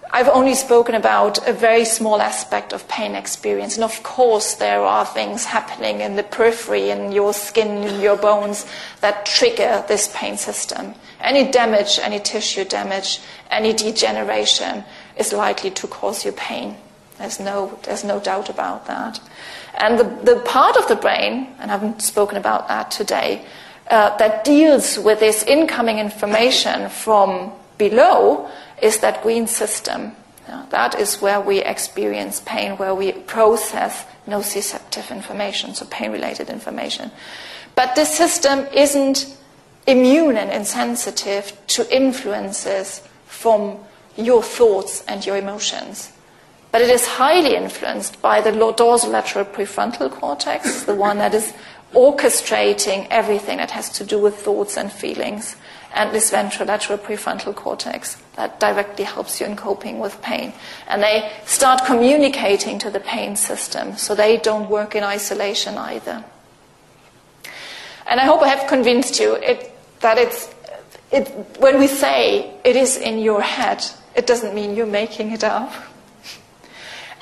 [0.10, 3.76] I've only spoken about a very small aspect of pain experience.
[3.76, 8.16] And of course, there are things happening in the periphery, in your skin, in your
[8.16, 8.66] bones,
[9.02, 10.96] that trigger this pain system.
[11.20, 14.84] Any damage, any tissue damage, any degeneration
[15.18, 16.78] is likely to cause you pain.
[17.18, 19.20] There's no, there's no doubt about that.
[19.80, 23.46] And the, the part of the brain, and I haven't spoken about that today,
[23.90, 28.50] uh, that deals with this incoming information from below
[28.82, 30.16] is that green system.
[30.48, 36.50] Yeah, that is where we experience pain, where we process nociceptive information, so pain related
[36.50, 37.12] information.
[37.76, 39.38] But this system isn't
[39.88, 43.78] immune and insensitive to influences from
[44.16, 46.12] your thoughts and your emotions.
[46.72, 51.54] But it is highly influenced by the dorsolateral prefrontal cortex, the one that is
[51.94, 55.56] orchestrating everything that has to do with thoughts and feelings,
[55.94, 60.54] and this ventrolateral prefrontal cortex that directly helps you in coping with pain.
[60.88, 66.24] And they start communicating to the pain system, so they don't work in isolation either.
[68.06, 70.54] And I hope I have convinced you it, that it's,
[71.12, 71.28] it,
[71.60, 73.84] when we say it is in your head,
[74.16, 75.74] it doesn't mean you're making it up.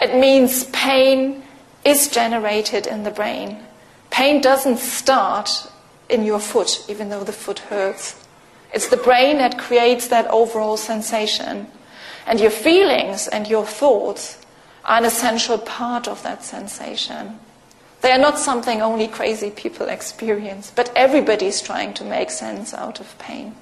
[0.01, 1.43] It means pain
[1.85, 3.63] is generated in the brain.
[4.09, 5.71] Pain doesn't start
[6.09, 8.24] in your foot, even though the foot hurts.
[8.75, 11.67] It's the brain that creates that overall sensation.
[12.27, 14.37] And your feelings and your thoughts
[14.83, 17.39] are an essential part of that sensation.
[18.01, 22.99] They are not something only crazy people experience, but everybody's trying to make sense out
[22.99, 23.55] of pain.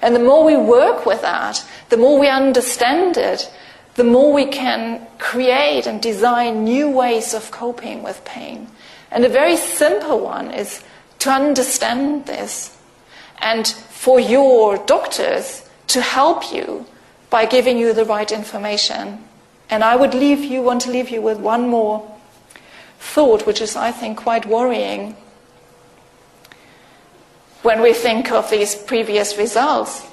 [0.00, 3.50] And the more we work with that, the more we understand it,
[3.96, 8.68] the more we can create and design new ways of coping with pain.
[9.10, 10.84] And a very simple one is
[11.18, 12.71] to understand this
[13.42, 16.86] and for your doctors to help you
[17.28, 19.22] by giving you the right information.
[19.68, 22.08] And I would leave you, want to leave you with one more
[22.98, 25.16] thought, which is, I think, quite worrying
[27.62, 30.06] when we think of these previous results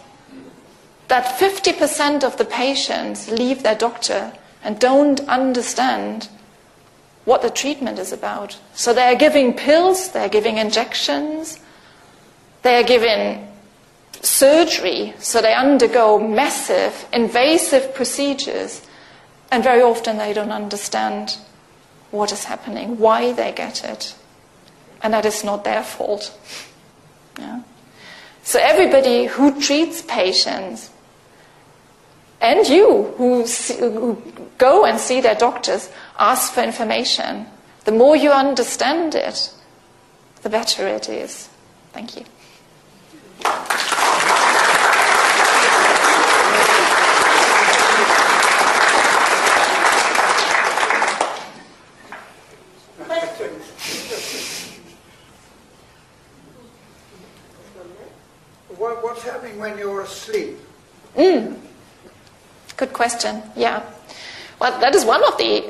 [1.07, 4.31] that 50% of the patients leave their doctor
[4.63, 6.29] and don't understand
[7.25, 8.59] what the treatment is about.
[8.73, 11.59] So they're giving pills, they're giving injections,
[12.61, 13.47] they're given
[14.21, 18.85] surgery, so they undergo massive, invasive procedures,
[19.51, 21.37] and very often they don't understand
[22.11, 24.15] what is happening, why they get it.
[25.01, 26.37] And that is not their fault.
[27.37, 27.61] Yeah?
[28.43, 30.89] So everybody who treats patients
[32.41, 34.21] and you who, see, who
[34.57, 37.45] go and see their doctors ask for information.
[37.85, 39.53] The more you understand it,
[40.41, 41.47] the better it is.
[41.93, 42.25] Thank you.
[59.19, 60.57] What's happening when you're asleep?
[61.17, 61.59] Mm.
[62.77, 63.41] Good question.
[63.53, 63.83] Yeah.
[64.61, 65.65] Well, that is one of the,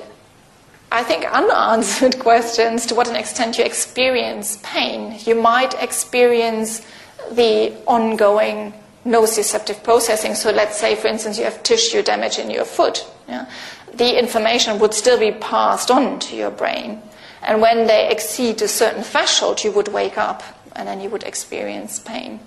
[0.91, 5.17] I think, unanswered questions to what an extent you experience pain.
[5.25, 6.85] You might experience
[7.31, 8.73] the ongoing
[9.05, 10.35] nociceptive processing.
[10.35, 13.05] So let's say, for instance, you have tissue damage in your foot.
[13.27, 13.49] Yeah?
[13.93, 17.01] The information would still be passed on to your brain.
[17.41, 20.43] And when they exceed a certain threshold, you would wake up
[20.75, 22.39] and then you would experience pain.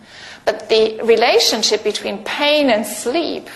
[0.45, 3.49] But the relationship between pain and sleep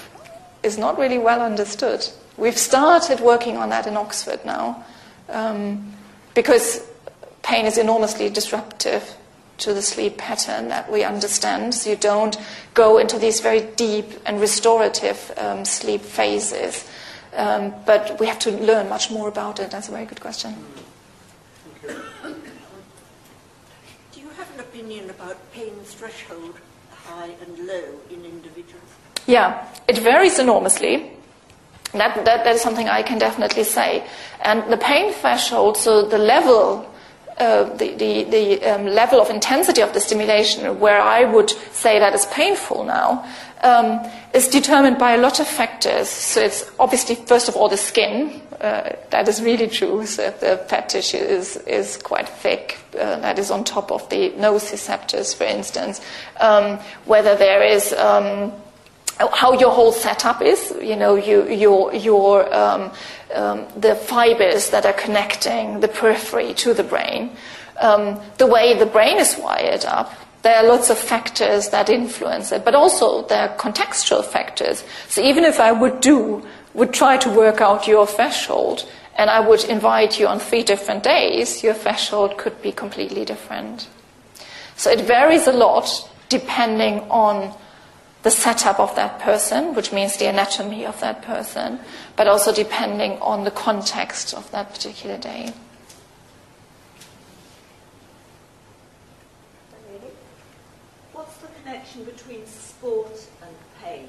[0.62, 2.06] is not really well understood.
[2.36, 4.84] We've started working on that in Oxford now
[5.28, 5.92] um,
[6.34, 6.86] because
[7.42, 9.14] pain is enormously disruptive
[9.58, 11.74] to the sleep pattern that we understand.
[11.74, 12.36] So you don't
[12.74, 16.88] go into these very deep and restorative um, sleep phases.
[17.34, 19.70] Um, but we have to learn much more about it.
[19.70, 20.54] That's a very good question.
[21.82, 21.94] Do
[24.20, 26.54] you have an opinion about pain threshold,
[26.90, 28.82] high and low, in individuals?
[29.26, 31.12] Yeah, it varies enormously.
[31.92, 34.06] That, that, that is something I can definitely say.
[34.42, 36.86] And the pain threshold, so the level
[37.38, 41.98] uh, the, the, the um, level of intensity of the stimulation, where I would say
[41.98, 43.24] that is painful now,
[43.62, 44.00] um,
[44.32, 46.08] is determined by a lot of factors.
[46.08, 48.42] So it's obviously, first of all, the skin.
[48.60, 50.06] Uh, that is really true.
[50.06, 54.30] So the fat tissue is, is quite thick, uh, that is on top of the
[54.30, 56.00] nociceptors, for instance.
[56.40, 58.52] Um, whether there is um,
[59.18, 62.92] how your whole setup is, you know, you, your, your, um,
[63.34, 67.30] um, the fibers that are connecting the periphery to the brain,
[67.80, 70.12] um, the way the brain is wired up.
[70.42, 74.84] There are lots of factors that influence it, but also there are contextual factors.
[75.08, 78.86] So even if I would do, would try to work out your threshold,
[79.16, 83.88] and I would invite you on three different days, your threshold could be completely different.
[84.76, 87.54] So it varies a lot depending on
[88.26, 91.78] the setup of that person, which means the anatomy of that person,
[92.16, 95.52] but also depending on the context of that particular day.
[101.12, 104.08] What's the connection between sport and pain?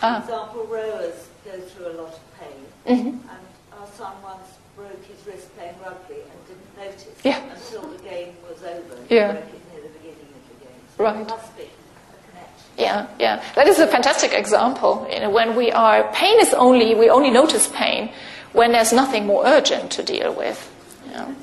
[0.00, 0.20] Ah.
[0.20, 3.08] For example, rowers go through a lot of pain, Mm-hmm.
[3.28, 3.46] and
[3.80, 4.46] our son once
[4.76, 7.42] broke his wrist playing rugby and didn't notice Yeah.
[7.52, 8.96] until the game was over.
[9.10, 9.32] Yeah.
[9.32, 10.80] He broke it near the beginning of the game.
[10.96, 11.26] So Right.
[11.26, 12.65] There must be a connection.
[12.76, 13.42] Yeah, yeah.
[13.54, 15.08] That is a fantastic example.
[15.10, 18.12] You know, when we are, pain is only, we only notice pain
[18.52, 20.70] when there's nothing more urgent to deal with.
[21.06, 21.34] You know?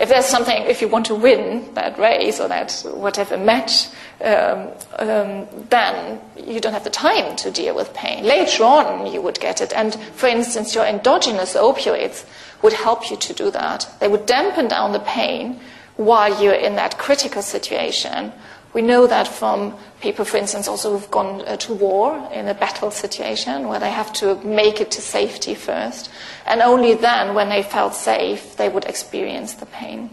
[0.00, 3.88] If there's something, if you want to win that race or that whatever match,
[4.22, 4.68] um,
[4.98, 8.24] um, then you don't have the time to deal with pain.
[8.24, 9.72] Later on, you would get it.
[9.74, 12.24] And for instance, your endogenous opioids
[12.62, 13.88] would help you to do that.
[14.00, 15.60] They would dampen down the pain
[15.96, 18.32] while you're in that critical situation.
[18.72, 22.54] We know that from people, for instance, also who've gone uh, to war in a
[22.54, 26.10] battle situation where they have to make it to safety first.
[26.46, 30.10] And only then, when they felt safe, they would experience the pain.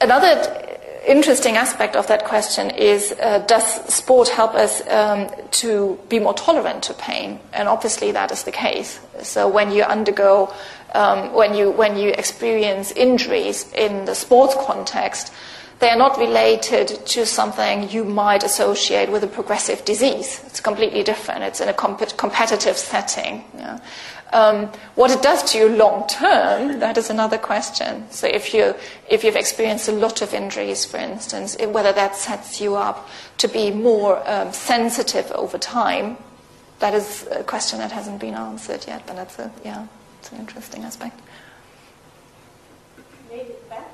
[0.00, 0.68] Another
[1.06, 6.34] interesting aspect of that question is uh, does sport help us um, to be more
[6.34, 7.38] tolerant to pain?
[7.52, 8.98] And obviously, that is the case.
[9.22, 10.52] So, when you undergo,
[10.92, 15.32] um, when, you, when you experience injuries in the sports context,
[15.82, 20.40] they are not related to something you might associate with a progressive disease.
[20.46, 21.42] It's completely different.
[21.42, 23.44] It's in a comp- competitive setting.
[23.58, 23.80] Yeah.
[24.32, 28.08] Um, what it does to you long term, that is another question.
[28.10, 28.74] So if, you,
[29.10, 33.10] if you've experienced a lot of injuries, for instance, it, whether that sets you up
[33.38, 36.16] to be more um, sensitive over time,
[36.78, 39.86] that is a question that hasn't been answered yet, but that's a, yeah,
[40.20, 41.20] it's an interesting aspect.
[43.30, 43.86] Maybe back.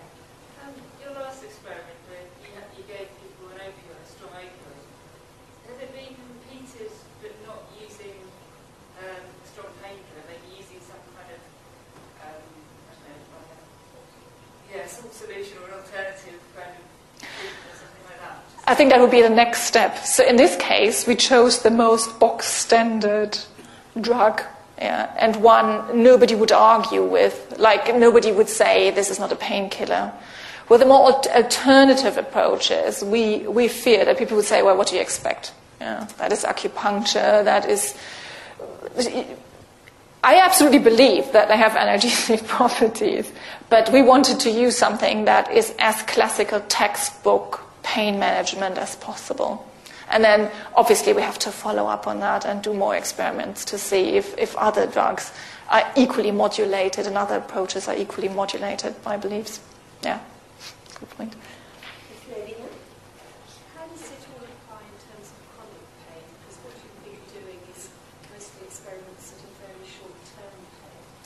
[0.64, 0.72] Um,
[1.02, 4.82] your last experiment where you, had, you gave people an opioid, a strong opioid,
[5.68, 6.90] has it been repeated
[7.22, 8.16] but not using
[9.04, 11.40] um, a strong painkiller, maybe using some kind of,
[12.24, 13.60] um, I don't know, like a,
[14.74, 16.82] yeah, salt solution or an alternative kind of
[17.20, 18.42] treatment or something like that?
[18.68, 19.96] I think that would be the next step.
[20.04, 23.38] So in this case, we chose the most box standard
[23.98, 24.42] drug.
[24.78, 29.36] Yeah, and one nobody would argue with, like nobody would say this is not a
[29.36, 30.12] painkiller.
[30.68, 34.88] With the more al- alternative approaches, we, we fear that people would say, well, what
[34.88, 35.52] do you expect?
[35.80, 37.96] Yeah, that is acupuncture, that is.
[40.22, 43.32] I absolutely believe that they have analgesic properties,
[43.70, 49.64] but we wanted to use something that is as classical textbook pain management as possible.
[50.10, 53.78] And then obviously we have to follow up on that and do more experiments to
[53.78, 55.32] see if, if other drugs
[55.70, 59.60] are equally modulated and other approaches are equally modulated by beliefs.
[60.02, 60.20] Yeah,
[61.00, 61.34] good point.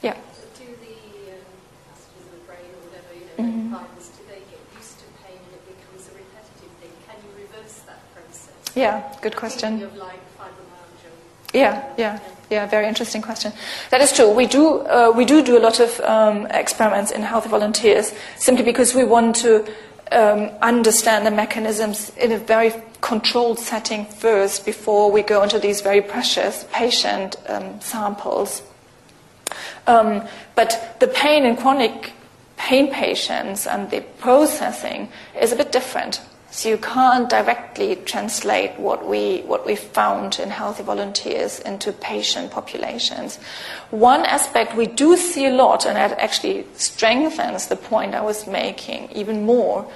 [0.03, 0.17] Yeah.
[0.59, 0.97] Do the
[1.31, 1.47] um,
[1.87, 4.02] passages of the brain or whatever, you know, mm-hmm.
[8.75, 9.79] Yeah, good question.
[9.79, 11.11] Thinking of like fibromyalgia.
[11.53, 12.19] Yeah, yeah,
[12.51, 12.67] yeah.
[12.67, 13.53] Very interesting question.
[13.91, 14.31] That is true.
[14.31, 18.65] We do uh, we do do a lot of um, experiments in healthy volunteers simply
[18.65, 19.67] because we want to
[20.13, 25.81] um, understand the mechanisms in a very controlled setting first before we go into these
[25.81, 28.63] very precious patient um, samples.
[29.87, 32.13] Um, but the pain in chronic
[32.57, 35.09] pain patients and the processing
[35.41, 36.21] is a bit different.
[36.53, 42.51] So you can't directly translate what we what we found in healthy volunteers into patient
[42.51, 43.39] populations.
[43.91, 48.47] One aspect we do see a lot, and that actually strengthens the point I was
[48.47, 49.91] making even more,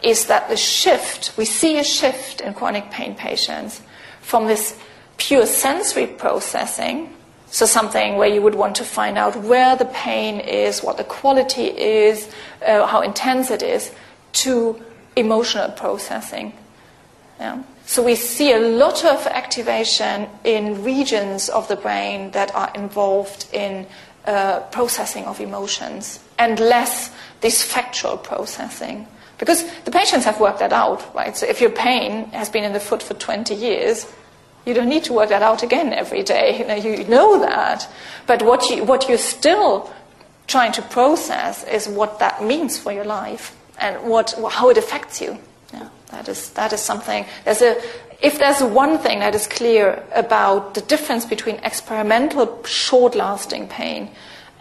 [0.00, 3.82] is that the shift we see a shift in chronic pain patients
[4.20, 4.78] from this
[5.16, 7.12] pure sensory processing
[7.50, 11.04] so something where you would want to find out where the pain is, what the
[11.04, 12.28] quality is,
[12.64, 13.90] uh, how intense it is,
[14.32, 14.80] to
[15.16, 16.52] emotional processing.
[17.40, 17.62] Yeah.
[17.86, 23.46] So we see a lot of activation in regions of the brain that are involved
[23.52, 23.86] in
[24.26, 27.10] uh, processing of emotions and less
[27.40, 29.06] this factual processing.
[29.38, 31.36] Because the patients have worked that out, right?
[31.36, 34.06] So if your pain has been in the foot for 20 years,
[34.64, 36.58] you don't need to work that out again every day.
[36.58, 37.88] You know, you know that.
[38.26, 39.92] But what, you, what you're still
[40.48, 45.20] trying to process is what that means for your life and what, how it affects
[45.20, 45.38] you.
[45.72, 47.26] Yeah, that, is, that is something.
[47.44, 47.80] There's a,
[48.20, 54.10] if there's one thing that is clear about the difference between experimental short lasting pain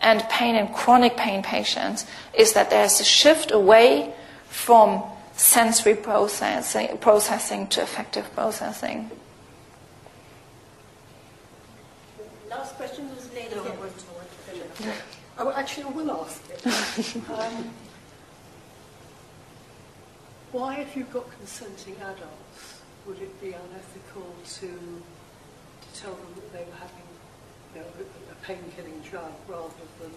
[0.01, 4.13] and pain in chronic pain patients, is that there's a shift away
[4.49, 5.01] from
[5.35, 9.09] sensory processing, processing to affective processing.
[12.49, 13.55] Last question was Lady.
[13.55, 13.79] No, I won't.
[13.79, 14.95] I won't finish.
[15.37, 17.29] Oh, actually, I will ask it.
[17.29, 17.69] um,
[20.55, 24.25] why, if you've got consenting adults, would it be unethical
[24.55, 27.07] to, to tell them that they were having
[27.75, 30.11] you know, a, a pain-killing drug rather than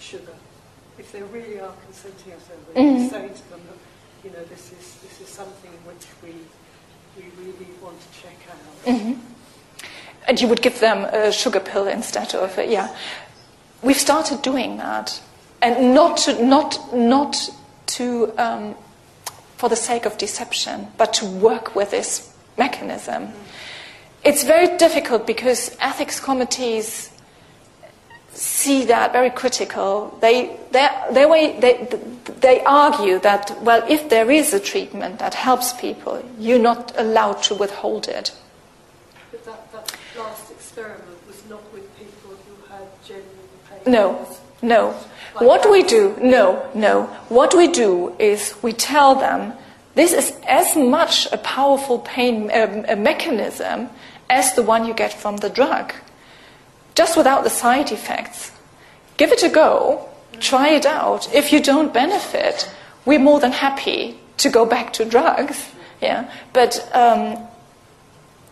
[0.00, 0.32] sugar?
[0.98, 3.08] If they really are consenting adults, mm-hmm.
[3.08, 3.78] say to them that
[4.24, 6.32] you know this is this is something which we
[7.16, 8.86] we really want to check out.
[8.86, 9.20] Mm-hmm.
[10.26, 12.96] And you would give them a sugar pill instead of it, yeah.
[13.82, 15.20] We've started doing that,
[15.60, 17.36] and not to, not not
[17.86, 18.74] to um,
[19.56, 23.28] for the sake of deception, but to work with this mechanism.
[24.24, 27.10] It's very difficult because ethics committees
[28.32, 30.16] see that very critical.
[30.20, 31.98] They, they, they, they,
[32.40, 37.42] they argue that, well, if there is a treatment that helps people, you're not allowed
[37.44, 38.32] to withhold it.
[39.30, 43.28] But that, that last experiment was not with people who had genuine
[43.68, 43.92] pain.
[43.92, 44.26] No,
[44.62, 44.94] no.
[45.38, 47.04] What we do, no, no.
[47.28, 49.52] What we do is we tell them
[49.94, 53.88] this is as much a powerful pain um, a mechanism
[54.30, 55.92] as the one you get from the drug,
[56.94, 58.52] just without the side effects.
[59.16, 60.08] Give it a go,
[60.40, 61.32] try it out.
[61.34, 62.70] If you don't benefit,
[63.04, 65.70] we're more than happy to go back to drugs.
[66.00, 67.38] Yeah, but um,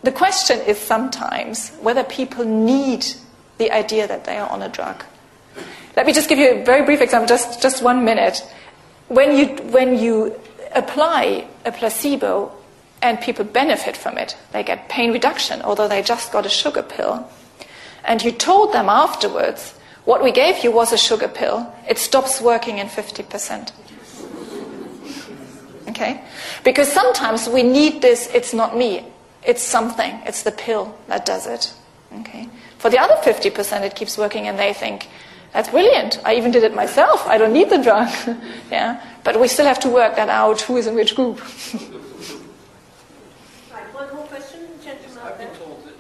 [0.03, 3.07] the question is sometimes whether people need
[3.59, 5.05] the idea that they are on a drug.
[5.97, 8.45] Let me just give you a very brief example, just, just one minute.
[9.09, 10.41] When you, when you
[10.75, 12.53] apply a placebo
[13.03, 16.83] and people benefit from it, they get pain reduction, although they just got a sugar
[16.83, 17.29] pill,
[18.05, 19.75] and you told them afterwards,
[20.05, 23.73] what we gave you was a sugar pill, it stops working in 50%.
[25.89, 26.21] Okay?
[26.65, 29.07] Because sometimes we need this, it's not me,
[29.45, 31.73] it's something, it's the pill that does it.
[32.21, 32.49] Okay?
[32.79, 35.09] For the other 50%, it keeps working and they think,
[35.53, 36.19] that's brilliant.
[36.25, 37.27] I even did it myself.
[37.27, 38.09] I don't need the drug.
[38.71, 39.05] yeah?
[39.23, 41.41] But we still have to work that out who is in which group.
[43.71, 45.19] right, one more question, gentlemen.
[45.23, 45.95] I've been told that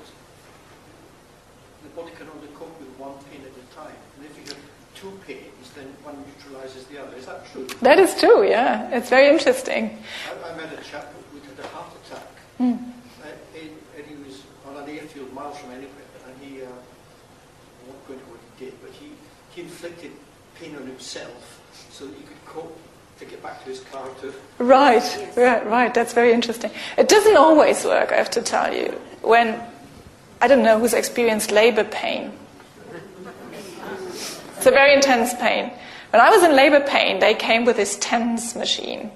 [1.82, 3.94] the body can only cope with one pain at a time.
[4.16, 4.62] And if you have
[4.94, 7.14] two pains, then one neutralizes the other.
[7.16, 7.66] Is that true?
[7.82, 8.88] That is true, yeah.
[8.90, 9.98] It's very interesting.
[10.30, 12.26] I, I met a chap who had a heart attack.
[12.58, 12.78] Mm.
[13.20, 13.28] Uh,
[13.60, 16.08] and, and he was on an airfield miles from anywhere.
[16.26, 19.12] And he, uh, I won't go into what he did, but he
[19.54, 20.12] he inflicted
[20.54, 21.60] pain on himself
[21.90, 22.78] so that he could cope
[23.18, 24.32] to get back to his to.
[24.58, 25.36] Right, yes.
[25.36, 25.92] right, right.
[25.92, 26.70] That's very interesting.
[26.96, 28.88] It doesn't always work, I have to tell you.
[29.22, 29.60] When,
[30.40, 32.32] I don't know who's experienced labor pain.
[34.56, 35.72] It's a very intense pain.
[36.10, 39.10] When I was in labor pain, they came with this TENS machine,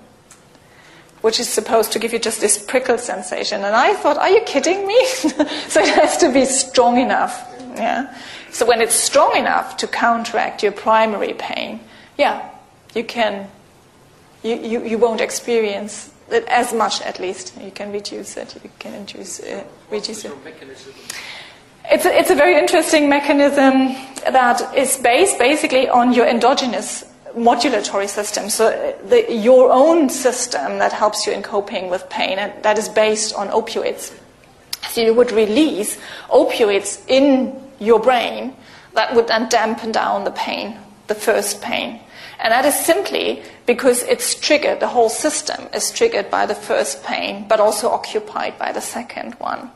[1.20, 3.62] which is supposed to give you just this prickle sensation.
[3.62, 5.06] And I thought, are you kidding me?
[5.68, 7.55] so it has to be strong enough.
[7.76, 8.16] Yeah.
[8.50, 11.80] So when it's strong enough to counteract your primary pain,
[12.18, 12.48] yeah,
[12.94, 13.48] you can,
[14.42, 18.54] you, you, you won't experience it as much at least you can reduce it.
[18.62, 20.32] You can induce, uh, reduce it.
[21.88, 27.04] It's a, it's a very interesting mechanism that is based basically on your endogenous
[27.36, 28.48] modulatory system.
[28.48, 32.78] So uh, the, your own system that helps you in coping with pain, and that
[32.78, 34.12] is based on opioids.
[34.90, 35.98] So you would release
[36.28, 38.54] opioids in your brain
[38.94, 42.00] that would then dampen down the pain, the first pain.
[42.38, 47.02] And that is simply because it's triggered, the whole system is triggered by the first
[47.04, 49.70] pain, but also occupied by the second one.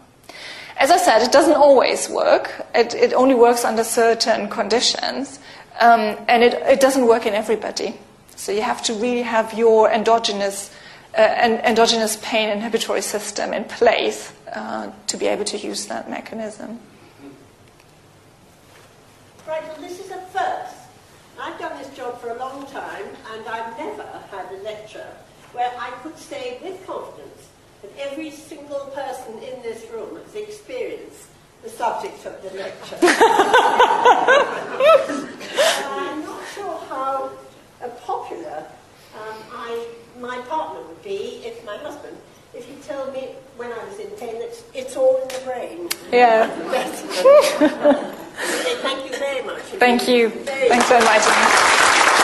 [0.77, 2.67] As I said, it doesn't always work.
[2.75, 5.39] It, it only works under certain conditions,
[5.79, 7.95] um, and it, it doesn't work in everybody.
[8.37, 10.71] So you have to really have your endogenous,
[11.17, 16.81] uh, endogenous pain inhibitory system in place uh, to be able to use that mechanism.
[19.51, 20.77] Right, well, this is a first.
[21.41, 25.09] I've done this job for a long time, and I've never had a lecture
[25.51, 27.49] where I could say with confidence
[27.83, 31.27] that every single person in this room has experienced
[31.65, 32.97] the subject of the lecture.
[35.85, 37.33] I'm not sure how
[37.83, 38.65] uh, popular
[39.17, 39.85] um, I,
[40.21, 42.17] my partner would be if my husband,
[42.55, 45.89] if you tell me when I was in pain that it's all in the brain.
[46.13, 46.49] Yeah.
[48.83, 49.63] Thank you very much.
[49.79, 50.31] Thank you.
[50.31, 52.20] Thanks inviting me.